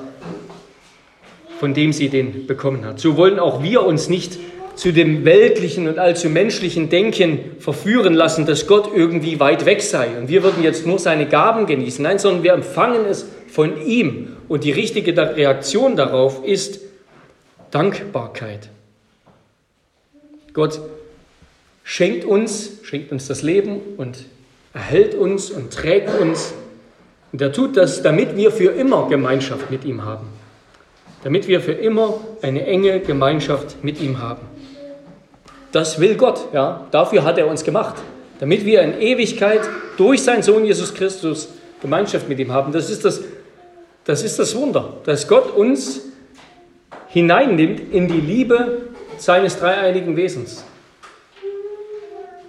von 1.58 1.72
dem 1.72 1.94
sie 1.94 2.10
den 2.10 2.46
bekommen 2.46 2.84
hat. 2.84 3.00
So 3.00 3.16
wollen 3.16 3.38
auch 3.38 3.62
wir 3.62 3.84
uns 3.86 4.10
nicht 4.10 4.38
zu 4.76 4.92
dem 4.92 5.24
weltlichen 5.24 5.88
und 5.88 5.98
allzu 5.98 6.28
menschlichen 6.28 6.88
Denken 6.88 7.38
verführen 7.58 8.14
lassen, 8.14 8.46
dass 8.46 8.66
Gott 8.66 8.90
irgendwie 8.94 9.38
weit 9.40 9.66
weg 9.66 9.82
sei 9.82 10.08
und 10.18 10.28
wir 10.28 10.42
würden 10.42 10.62
jetzt 10.62 10.86
nur 10.86 10.98
seine 10.98 11.26
Gaben 11.26 11.66
genießen. 11.66 12.02
Nein, 12.02 12.18
sondern 12.18 12.42
wir 12.42 12.52
empfangen 12.54 13.04
es 13.06 13.26
von 13.48 13.84
ihm 13.86 14.36
und 14.48 14.64
die 14.64 14.72
richtige 14.72 15.16
Reaktion 15.16 15.96
darauf 15.96 16.44
ist 16.44 16.80
Dankbarkeit. 17.70 18.68
Gott 20.52 20.80
schenkt 21.82 22.24
uns, 22.24 22.78
schenkt 22.82 23.12
uns 23.12 23.26
das 23.26 23.42
Leben 23.42 23.80
und 23.96 24.26
erhält 24.72 25.14
uns 25.14 25.50
und 25.50 25.72
trägt 25.72 26.08
uns. 26.20 26.54
Und 27.32 27.42
er 27.42 27.52
tut 27.52 27.76
das, 27.76 28.02
damit 28.02 28.36
wir 28.36 28.52
für 28.52 28.70
immer 28.70 29.08
Gemeinschaft 29.08 29.70
mit 29.70 29.84
ihm 29.84 30.04
haben. 30.04 30.28
Damit 31.24 31.48
wir 31.48 31.60
für 31.60 31.72
immer 31.72 32.20
eine 32.42 32.64
enge 32.66 33.00
Gemeinschaft 33.00 33.82
mit 33.82 34.00
ihm 34.00 34.20
haben. 34.20 34.42
Das 35.74 35.98
will 35.98 36.14
Gott, 36.14 36.52
ja. 36.52 36.86
Dafür 36.92 37.24
hat 37.24 37.36
er 37.36 37.48
uns 37.48 37.64
gemacht. 37.64 37.96
Damit 38.38 38.64
wir 38.64 38.80
in 38.82 39.00
Ewigkeit 39.00 39.60
durch 39.96 40.22
seinen 40.22 40.44
Sohn 40.44 40.64
Jesus 40.64 40.94
Christus 40.94 41.48
Gemeinschaft 41.82 42.28
mit 42.28 42.38
ihm 42.38 42.52
haben. 42.52 42.70
Das 42.70 42.90
ist 42.90 43.04
das, 43.04 43.22
das, 44.04 44.22
ist 44.22 44.38
das 44.38 44.54
Wunder, 44.54 44.98
dass 45.04 45.26
Gott 45.26 45.52
uns 45.52 46.00
hineinnimmt 47.08 47.92
in 47.92 48.06
die 48.06 48.20
Liebe 48.20 48.82
seines 49.18 49.58
dreieinigen 49.58 50.16
Wesens. 50.16 50.64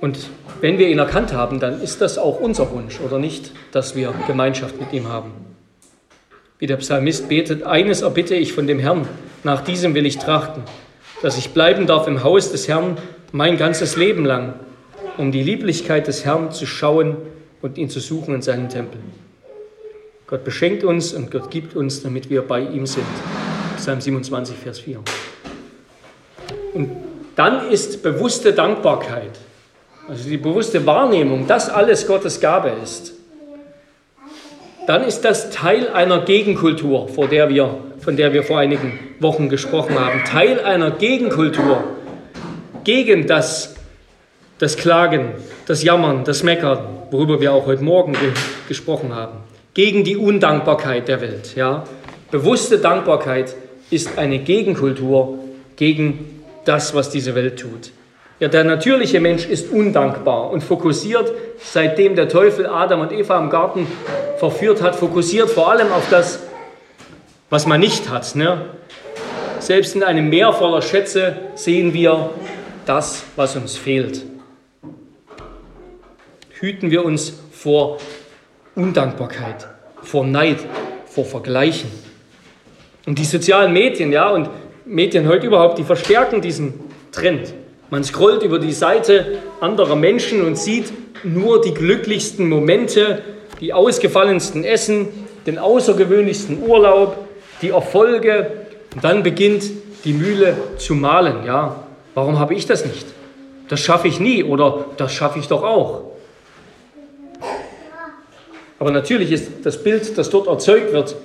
Und 0.02 0.30
wenn 0.62 0.78
wir 0.78 0.88
ihn 0.88 1.00
erkannt 1.00 1.34
haben, 1.34 1.60
dann 1.60 1.82
ist 1.82 2.02
das 2.02 2.20
auch 2.20 2.40
unser 2.40 2.72
Wunsch, 2.72 3.00
oder 3.00 3.18
nicht, 3.18 3.54
dass 3.72 3.96
wir 3.96 4.14
Gemeinschaft 4.28 4.80
mit 4.80 4.94
ihm 4.94 5.08
haben. 5.08 5.32
Wie 6.60 6.68
der 6.68 6.78
Psalmist 6.78 7.28
betet, 7.28 7.64
eines 7.64 8.04
erbitte 8.04 8.36
ich 8.36 8.54
von 8.54 8.68
dem 8.68 8.78
Herrn, 8.78 9.08
nach 9.44 9.62
diesem 9.62 9.96
will 9.96 10.06
ich 10.06 10.20
trachten, 10.20 10.62
dass 11.24 11.40
ich 11.40 11.50
bleiben 11.56 11.88
darf 11.88 12.08
im 12.08 12.24
Haus 12.24 12.52
des 12.52 12.68
Herrn 12.68 12.98
mein 13.32 13.58
ganzes 13.58 13.96
Leben 13.96 14.26
lang, 14.26 14.54
um 15.18 15.32
die 15.32 15.44
Lieblichkeit 15.44 16.08
des 16.08 16.26
Herrn 16.26 16.52
zu 16.52 16.66
schauen 16.66 17.18
und 17.62 17.78
ihn 17.78 17.90
zu 17.90 18.00
suchen 18.00 18.36
in 18.36 18.42
seinem 18.42 18.70
Tempel. 18.70 19.00
Gott 20.28 20.44
beschenkt 20.44 20.84
uns 20.84 21.14
und 21.14 21.32
Gott 21.32 21.52
gibt 21.52 21.76
uns, 21.76 22.02
damit 22.02 22.30
wir 22.30 22.42
bei 22.42 22.62
ihm 22.62 22.86
sind. 22.86 23.06
Psalm 23.78 24.02
27, 24.02 24.56
Vers 24.58 24.80
4. 24.80 25.00
Und 26.74 26.90
dann 27.36 27.70
ist 27.70 28.02
bewusste 28.02 28.54
Dankbarkeit 28.54 29.32
also 30.08 30.30
die 30.30 30.38
bewusste 30.38 30.86
Wahrnehmung, 30.86 31.48
dass 31.48 31.70
alles 31.70 32.06
Gottes 32.06 32.40
Gabe 32.40 32.74
ist, 32.84 33.14
dann 34.86 35.04
ist 35.04 35.22
das 35.22 35.50
Teil 35.50 35.90
einer 35.90 36.22
Gegenkultur, 36.26 37.08
vor 37.08 37.28
der 37.28 37.50
wir, 37.50 37.76
von 38.00 38.16
der 38.16 38.34
wir 38.34 38.44
vor 38.44 38.60
einigen 38.60 39.00
Wochen 39.20 39.50
gesprochen 39.50 40.00
haben. 40.00 40.24
Teil 40.26 40.60
einer 40.60 40.92
Gegenkultur 40.92 41.84
gegen 42.86 43.28
das, 43.28 43.76
das 44.60 44.78
Klagen, 44.78 45.34
das 45.66 45.84
Jammern, 45.84 46.24
das 46.24 46.44
Meckern, 46.44 46.80
worüber 47.12 47.42
wir 47.42 47.52
auch 47.52 47.66
heute 47.66 47.84
Morgen 47.84 48.14
ge 48.14 48.32
gesprochen 48.70 49.14
haben. 49.14 49.40
Gegen 49.74 50.06
die 50.06 50.16
Undankbarkeit 50.16 51.10
der 51.10 51.20
Welt. 51.20 51.56
Ja? 51.56 51.84
Bewusste 52.32 52.78
Dankbarkeit 52.78 53.54
ist 53.90 54.18
eine 54.18 54.40
Gegenkultur 54.40 55.40
gegen 55.76 56.44
das, 56.64 56.96
was 56.96 57.10
diese 57.10 57.36
Welt 57.36 57.60
tut. 57.60 57.92
Ja, 58.40 58.48
der 58.48 58.64
natürliche 58.64 59.20
Mensch 59.20 59.46
ist 59.46 59.72
undankbar 59.72 60.50
und 60.50 60.64
fokussiert, 60.64 61.32
seitdem 61.60 62.16
der 62.16 62.28
Teufel 62.28 62.68
Adam 62.68 63.02
und 63.02 63.12
Eva 63.12 63.40
im 63.40 63.50
Garten 63.50 63.88
verführt 64.38 64.82
hat, 64.82 64.96
fokussiert 64.96 65.50
vor 65.50 65.72
allem 65.72 65.92
auf 65.92 66.10
das, 66.10 66.40
was 67.50 67.66
man 67.66 67.80
nicht 67.80 68.10
hat. 68.10 68.36
Ne? 68.36 68.66
Selbst 69.60 69.96
in 69.96 70.04
einem 70.04 70.30
Meer 70.30 70.52
voller 70.54 70.82
Schätze 70.82 71.38
sehen 71.56 71.94
wir 71.94 72.30
das, 72.86 73.24
was 73.36 73.56
uns 73.56 73.78
fehlt. 73.78 74.24
Hüten 76.60 76.92
wir 76.92 77.04
uns 77.04 77.34
vor 77.52 77.98
Undankbarkeit, 78.76 79.68
vor 80.02 80.26
Neid, 80.26 80.58
vor 81.06 81.26
Vergleichen. 81.26 81.90
Und 83.06 83.20
die 83.20 83.26
sozialen 83.26 83.74
Medien, 83.74 84.12
ja, 84.12 84.30
und 84.30 84.50
Medien 84.86 85.28
heute 85.28 85.48
überhaupt, 85.48 85.78
die 85.78 85.84
verstärken 85.84 86.42
diesen 86.42 86.74
Trend. 87.12 87.54
Man 87.90 88.04
scrollt 88.04 88.44
über 88.44 88.60
die 88.60 88.72
Seite 88.72 89.40
anderer 89.62 89.96
Menschen 89.96 90.46
und 90.46 90.58
sieht 90.58 90.92
nur 91.24 91.62
die 91.62 91.74
glücklichsten 91.74 92.50
Momente, 92.50 93.22
die 93.62 93.74
ausgefallensten 93.74 94.64
Essen, 94.64 95.08
den 95.46 95.58
außergewöhnlichsten 95.60 96.62
Urlaub, 96.62 97.18
die 97.62 97.70
Erfolge 97.70 98.66
Und 98.96 99.04
dann 99.04 99.24
beginnt 99.24 99.66
die 100.06 100.14
Mühle 100.14 100.56
zu 100.78 100.96
malen. 100.96 101.46
Ja, 101.46 101.85
warum 102.16 102.40
habe 102.40 102.56
ich 102.56 102.66
das 102.66 102.84
nicht? 102.86 103.06
Das 103.70 103.80
schaffe 103.80 104.08
ich 104.08 104.20
nie 104.20 104.44
oder 104.44 104.86
das 104.98 105.14
schaffe 105.14 105.38
ich 105.38 105.48
doch 105.48 105.64
auch. 105.64 106.12
Aber 108.80 108.92
natürlich 108.92 109.32
ist 109.32 109.52
das 109.64 109.82
Bild, 109.82 110.18
das 110.18 110.30
dort 110.30 110.48
erzeugt 110.48 110.92
wird, 110.92 111.16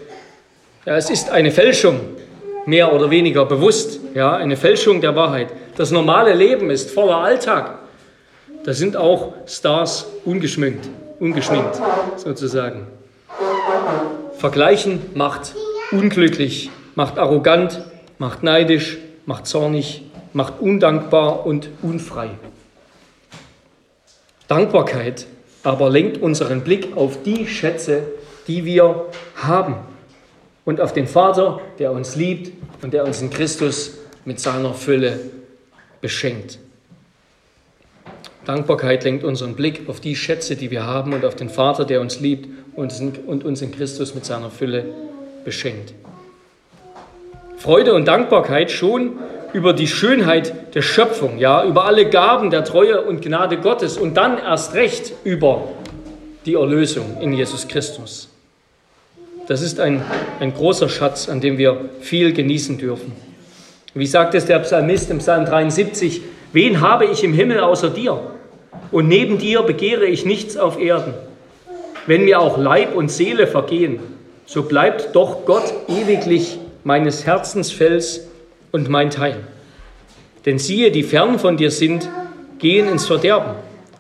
ja, 0.87 0.97
es 0.97 1.11
ist 1.11 1.31
eine 1.31 1.51
Fälschung, 1.51 2.01
mehr 2.67 2.93
oder 2.93 3.11
weniger 3.11 3.45
bewusst, 3.45 4.01
ja, 4.15 4.37
eine 4.37 4.57
Fälschung 4.57 5.01
der 5.01 5.17
Wahrheit. 5.17 5.49
Das 5.77 5.91
normale 5.91 6.35
Leben 6.35 6.71
ist 6.71 6.91
voller 6.91 7.17
Alltag. 7.17 7.79
Da 8.65 8.73
sind 8.73 8.97
auch 8.97 9.35
Stars 9.47 10.07
ungeschminkt, 10.25 10.89
ungeschminkt 11.19 11.81
sozusagen. 12.17 12.87
Vergleichen 14.39 15.01
macht 15.15 15.55
unglücklich, 15.93 16.71
macht 16.95 17.19
arrogant, 17.19 17.83
macht 18.19 18.43
neidisch, 18.43 18.99
macht 19.27 19.47
zornig, 19.47 20.03
macht 20.33 20.61
undankbar 20.61 21.47
und 21.47 21.71
unfrei. 21.83 22.31
Dankbarkeit 24.49 25.27
aber 25.63 25.91
lenkt 25.91 26.19
unseren 26.19 26.63
Blick 26.63 26.97
auf 26.97 27.23
die 27.23 27.47
Schätze, 27.47 28.03
die 28.47 28.65
wir 28.65 29.07
haben 29.37 29.77
und 30.65 30.81
auf 30.81 30.93
den 30.93 31.07
Vater, 31.07 31.61
der 31.79 31.93
uns 31.93 32.17
liebt 32.17 32.53
und 32.83 32.95
der 32.95 33.05
uns 33.05 33.21
in 33.21 33.31
Christus 33.31 33.99
mit 34.25 34.41
seiner 34.41 34.75
Fülle 34.75 35.21
beschenkt. 36.01 36.59
Dankbarkeit 38.45 39.05
lenkt 39.05 39.23
unseren 39.23 39.55
Blick 39.55 39.89
auf 39.89 40.01
die 40.01 40.17
Schätze, 40.17 40.57
die 40.57 40.71
wir 40.71 40.87
haben 40.87 41.13
und 41.13 41.25
auf 41.25 41.37
den 41.37 41.51
Vater, 41.51 41.85
der 41.85 42.01
uns 42.01 42.21
liebt 42.21 42.49
und 42.75 43.45
uns 43.45 43.63
in 43.63 43.71
Christus 43.71 44.15
mit 44.15 44.25
seiner 44.25 44.51
Fülle 44.51 44.87
beschenkt. 45.45 45.93
Freude 47.59 47.93
und 47.95 48.07
Dankbarkeit 48.09 48.71
schon 48.71 49.19
über 49.53 49.73
die 49.73 49.87
Schönheit 49.87 50.75
der 50.75 50.83
Schöpfung, 50.83 51.39
ja, 51.39 51.65
über 51.65 51.85
alle 51.85 52.09
Gaben 52.09 52.51
der 52.51 52.65
Treue 52.65 53.03
und 53.03 53.23
Gnade 53.23 53.59
Gottes 53.59 53.97
und 53.97 54.17
dann 54.17 54.39
erst 54.39 54.75
recht 54.75 55.13
über 55.25 55.69
die 56.47 56.55
Erlösung 56.55 57.19
in 57.21 57.33
Jesus 57.33 57.69
Christus. 57.69 58.29
Das 59.49 59.63
ist 59.63 59.81
ein, 59.81 60.03
ein 60.39 60.55
großer 60.55 60.89
Schatz, 60.89 61.29
an 61.29 61.41
dem 61.41 61.59
wir 61.59 61.91
viel 62.01 62.33
genießen 62.33 62.79
dürfen. 62.79 63.13
Wie 63.95 64.07
sagt 64.07 64.35
es 64.35 64.47
der 64.47 64.61
Psalmist 64.61 65.11
im 65.11 65.19
Psalm 65.19 65.45
73, 65.45 66.23
wen 66.53 66.81
habe 66.81 67.07
ich 67.07 67.25
im 67.25 67.33
Himmel 67.33 67.61
außer 67.61 67.91
dir? 67.91 68.21
Und 68.93 69.09
neben 69.09 69.39
dir 69.39 69.63
begehre 69.63 70.07
ich 70.07 70.25
nichts 70.25 70.57
auf 70.57 70.79
Erden. 70.79 71.15
Wenn 72.07 72.25
mir 72.25 72.41
auch 72.41 72.57
Leib 72.57 72.95
und 72.95 73.11
Seele 73.11 73.47
vergehen, 73.47 73.99
so 74.47 74.63
bleibt 74.63 75.15
doch 75.15 75.45
Gott 75.45 75.75
ewiglich 75.89 76.59
meines 76.85 77.27
Herzens 77.27 77.73
Fels 77.73 78.30
und 78.73 78.89
mein 78.89 79.11
Teil. 79.11 79.37
Denn 80.47 80.59
siehe, 80.59 80.91
die 80.91 81.03
fern 81.03 81.39
von 81.39 81.57
dir 81.57 81.71
sind, 81.71 82.09
gehen 82.59 82.89
ins 82.89 83.07
Verderben. 83.07 83.55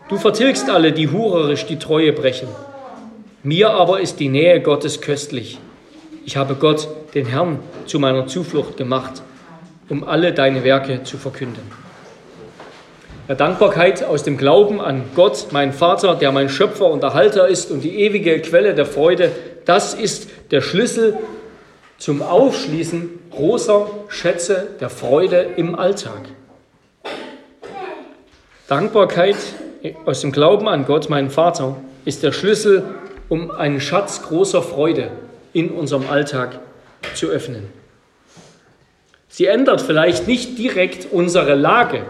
Du 0.09 0.17
vertilgst 0.17 0.69
alle, 0.71 0.93
die 0.93 1.09
hurerisch 1.09 1.67
die 1.67 1.79
Treue 1.79 2.13
brechen. 2.13 2.49
Mir 3.43 3.71
aber 3.71 4.01
ist 4.01 4.21
die 4.21 4.29
Nähe 4.29 4.61
Gottes 4.61 5.01
köstlich. 5.01 5.59
Ich 6.27 6.37
habe 6.37 6.55
Gott, 6.55 6.89
den 7.15 7.27
Herrn, 7.27 7.59
zu 7.87 7.99
meiner 7.99 8.27
Zuflucht 8.27 8.77
gemacht, 8.77 9.23
um 9.89 10.05
alle 10.05 10.33
deine 10.33 10.65
Werke 10.65 11.03
zu 11.03 11.17
verkünden. 11.17 11.63
Ja, 13.29 13.35
Dankbarkeit 13.37 14.05
aus 14.05 14.25
dem 14.25 14.37
Glauben 14.37 14.81
an 14.81 15.05
Gott, 15.15 15.47
mein 15.53 15.73
Vater, 15.73 16.17
der 16.17 16.33
mein 16.33 16.49
Schöpfer 16.49 16.87
und 16.87 17.03
Erhalter 17.03 17.47
ist 17.47 17.71
und 17.71 17.83
die 17.83 18.01
ewige 18.01 18.41
Quelle 18.41 18.75
der 18.75 18.87
Freude, 18.87 19.31
das 19.65 19.95
ist 19.95 20.29
der 20.51 20.61
Schlüssel 20.61 21.17
zum 22.01 22.23
Aufschließen 22.23 23.11
großer 23.31 23.87
Schätze 24.09 24.69
der 24.81 24.89
Freude 24.89 25.47
im 25.57 25.75
Alltag. 25.75 26.23
Dankbarkeit 28.67 29.37
aus 30.07 30.23
dem 30.23 30.33
Glauben 30.33 30.67
an 30.67 30.87
Gott, 30.87 31.11
meinen 31.11 31.31
Vater, 31.31 31.77
ist 32.07 32.23
der 32.23 32.33
Schlüssel, 32.33 32.85
um 33.29 33.51
einen 33.51 33.81
Schatz 33.81 34.23
großer 34.23 34.63
Freude 34.63 35.11
in 35.53 35.71
unserem 35.71 36.09
Alltag 36.09 36.59
zu 37.15 37.27
öffnen. 37.27 37.69
Sie 39.29 39.45
ändert 39.45 39.83
vielleicht 39.83 40.27
nicht 40.27 40.59
direkt 40.59 41.09
unsere 41.13 41.55
Lage, 41.55 42.07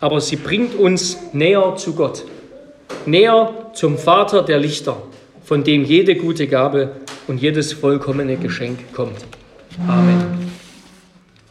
aber 0.00 0.20
sie 0.22 0.36
bringt 0.36 0.74
uns 0.74 1.18
näher 1.34 1.76
zu 1.76 1.94
Gott, 1.94 2.24
näher 3.04 3.52
zum 3.74 3.98
Vater 3.98 4.42
der 4.42 4.58
Lichter, 4.58 4.96
von 5.44 5.62
dem 5.62 5.84
jede 5.84 6.16
gute 6.16 6.46
Gabe 6.46 6.92
und 7.26 7.40
jedes 7.40 7.72
vollkommene 7.72 8.36
Geschenk 8.36 8.92
kommt. 8.92 9.24
Amen. 9.88 10.50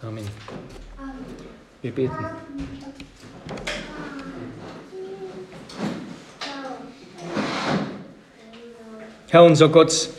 Amen. 0.01 0.27
Wir 1.81 1.91
beten. 1.91 2.25
Herr 9.29 9.43
unser 9.43 9.69
Gott, 9.69 10.09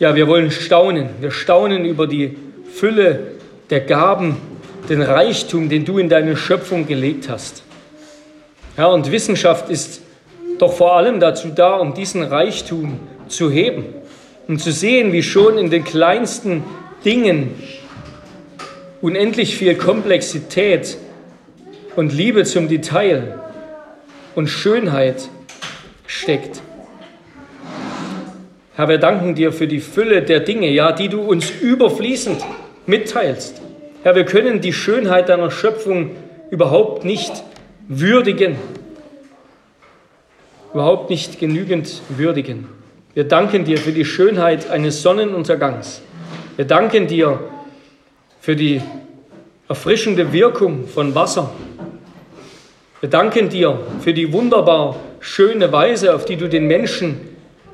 ja, 0.00 0.14
wir 0.14 0.26
wollen 0.26 0.50
staunen. 0.50 1.08
Wir 1.20 1.30
staunen 1.30 1.84
über 1.84 2.06
die 2.06 2.36
Fülle 2.72 3.32
der 3.70 3.80
Gaben, 3.80 4.36
den 4.88 5.02
Reichtum, 5.02 5.68
den 5.68 5.84
du 5.84 5.98
in 5.98 6.08
deine 6.08 6.36
Schöpfung 6.36 6.86
gelegt 6.86 7.28
hast. 7.28 7.62
Herr, 8.76 8.90
und 8.90 9.10
Wissenschaft 9.10 9.70
ist 9.70 10.02
doch 10.58 10.72
vor 10.72 10.96
allem 10.96 11.20
dazu 11.20 11.48
da, 11.54 11.76
um 11.76 11.94
diesen 11.94 12.22
Reichtum 12.22 13.00
zu 13.28 13.50
heben, 13.50 13.84
um 14.46 14.58
zu 14.58 14.72
sehen, 14.72 15.12
wie 15.12 15.22
schon 15.22 15.58
in 15.58 15.70
den 15.70 15.84
kleinsten 15.84 16.64
Dingen 17.04 17.54
unendlich 19.00 19.56
viel 19.56 19.74
Komplexität 19.74 20.98
und 21.96 22.12
Liebe 22.12 22.44
zum 22.44 22.68
Detail 22.68 23.38
und 24.34 24.48
Schönheit 24.48 25.28
steckt. 26.06 26.60
Herr, 28.74 28.88
wir 28.88 28.98
danken 28.98 29.34
dir 29.34 29.52
für 29.52 29.66
die 29.66 29.80
Fülle 29.80 30.22
der 30.22 30.40
Dinge, 30.40 30.68
ja, 30.68 30.92
die 30.92 31.08
du 31.08 31.20
uns 31.20 31.50
überfließend 31.50 32.44
mitteilst. 32.86 33.60
Herr, 34.04 34.14
wir 34.14 34.24
können 34.24 34.60
die 34.60 34.72
Schönheit 34.72 35.28
deiner 35.28 35.50
Schöpfung 35.50 36.12
überhaupt 36.50 37.04
nicht 37.04 37.32
würdigen 37.88 38.56
überhaupt 40.78 41.10
nicht 41.10 41.40
genügend 41.40 42.02
würdigen. 42.08 42.68
Wir 43.12 43.24
danken 43.24 43.64
dir 43.64 43.78
für 43.78 43.90
die 43.90 44.04
Schönheit 44.04 44.70
eines 44.70 45.02
Sonnenuntergangs. 45.02 46.02
Wir 46.54 46.66
danken 46.66 47.08
dir 47.08 47.40
für 48.40 48.54
die 48.54 48.80
erfrischende 49.68 50.32
Wirkung 50.32 50.86
von 50.86 51.16
Wasser. 51.16 51.50
Wir 53.00 53.10
danken 53.10 53.48
dir 53.48 53.80
für 54.04 54.14
die 54.14 54.32
wunderbar 54.32 54.94
schöne 55.18 55.72
Weise, 55.72 56.14
auf 56.14 56.26
die 56.26 56.36
du 56.36 56.48
den 56.48 56.68
Menschen 56.68 57.22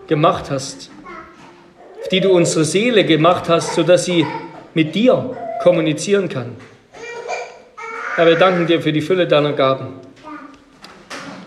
gemacht 0.07 0.51
hast, 0.51 0.91
auf 2.01 2.09
die 2.09 2.23
du 2.23 2.31
unsere 2.31 2.65
Seele 2.65 3.05
gemacht 3.05 3.51
hast, 3.51 3.75
sodass 3.75 4.07
sie 4.07 4.25
mit 4.73 4.95
dir 4.95 5.37
kommunizieren 5.63 6.31
kann. 6.31 6.57
Herr, 8.17 8.27
wir 8.27 8.37
danken 8.37 8.67
dir 8.67 8.81
für 8.81 8.95
die 8.95 9.03
Fülle 9.03 9.29
deiner 9.29 9.53
Gaben. 9.53 9.89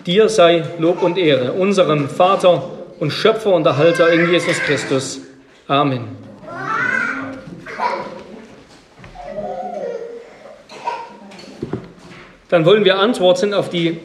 Dir 0.08 0.30
sei 0.30 0.63
Lob 0.80 1.04
und 1.04 1.17
Ehre, 1.17 1.52
unserem 1.52 2.08
Vater 2.08 2.70
und 2.98 3.12
Schöpfer 3.12 3.54
und 3.54 3.65
Erhalter 3.65 4.10
in 4.10 4.32
Jesus 4.32 4.58
Christus. 4.60 5.20
Amen. 5.67 6.08
Dann 12.48 12.65
wollen 12.65 12.86
wir 12.86 13.00
antworten 13.00 13.54
auf 13.54 13.70
die 13.70 14.00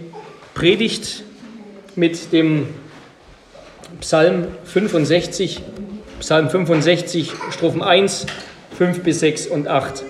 Predigt 0.55 1.23
mit 1.95 2.33
dem 2.33 2.67
Psalm 4.01 4.49
65, 4.65 5.61
Psalm 6.19 6.51
65, 6.51 7.31
Strophen 7.53 7.81
1, 7.81 8.27
5 8.77 9.05
bis 9.05 9.21
6 9.21 9.47
und 9.47 9.69
8. 9.69 10.03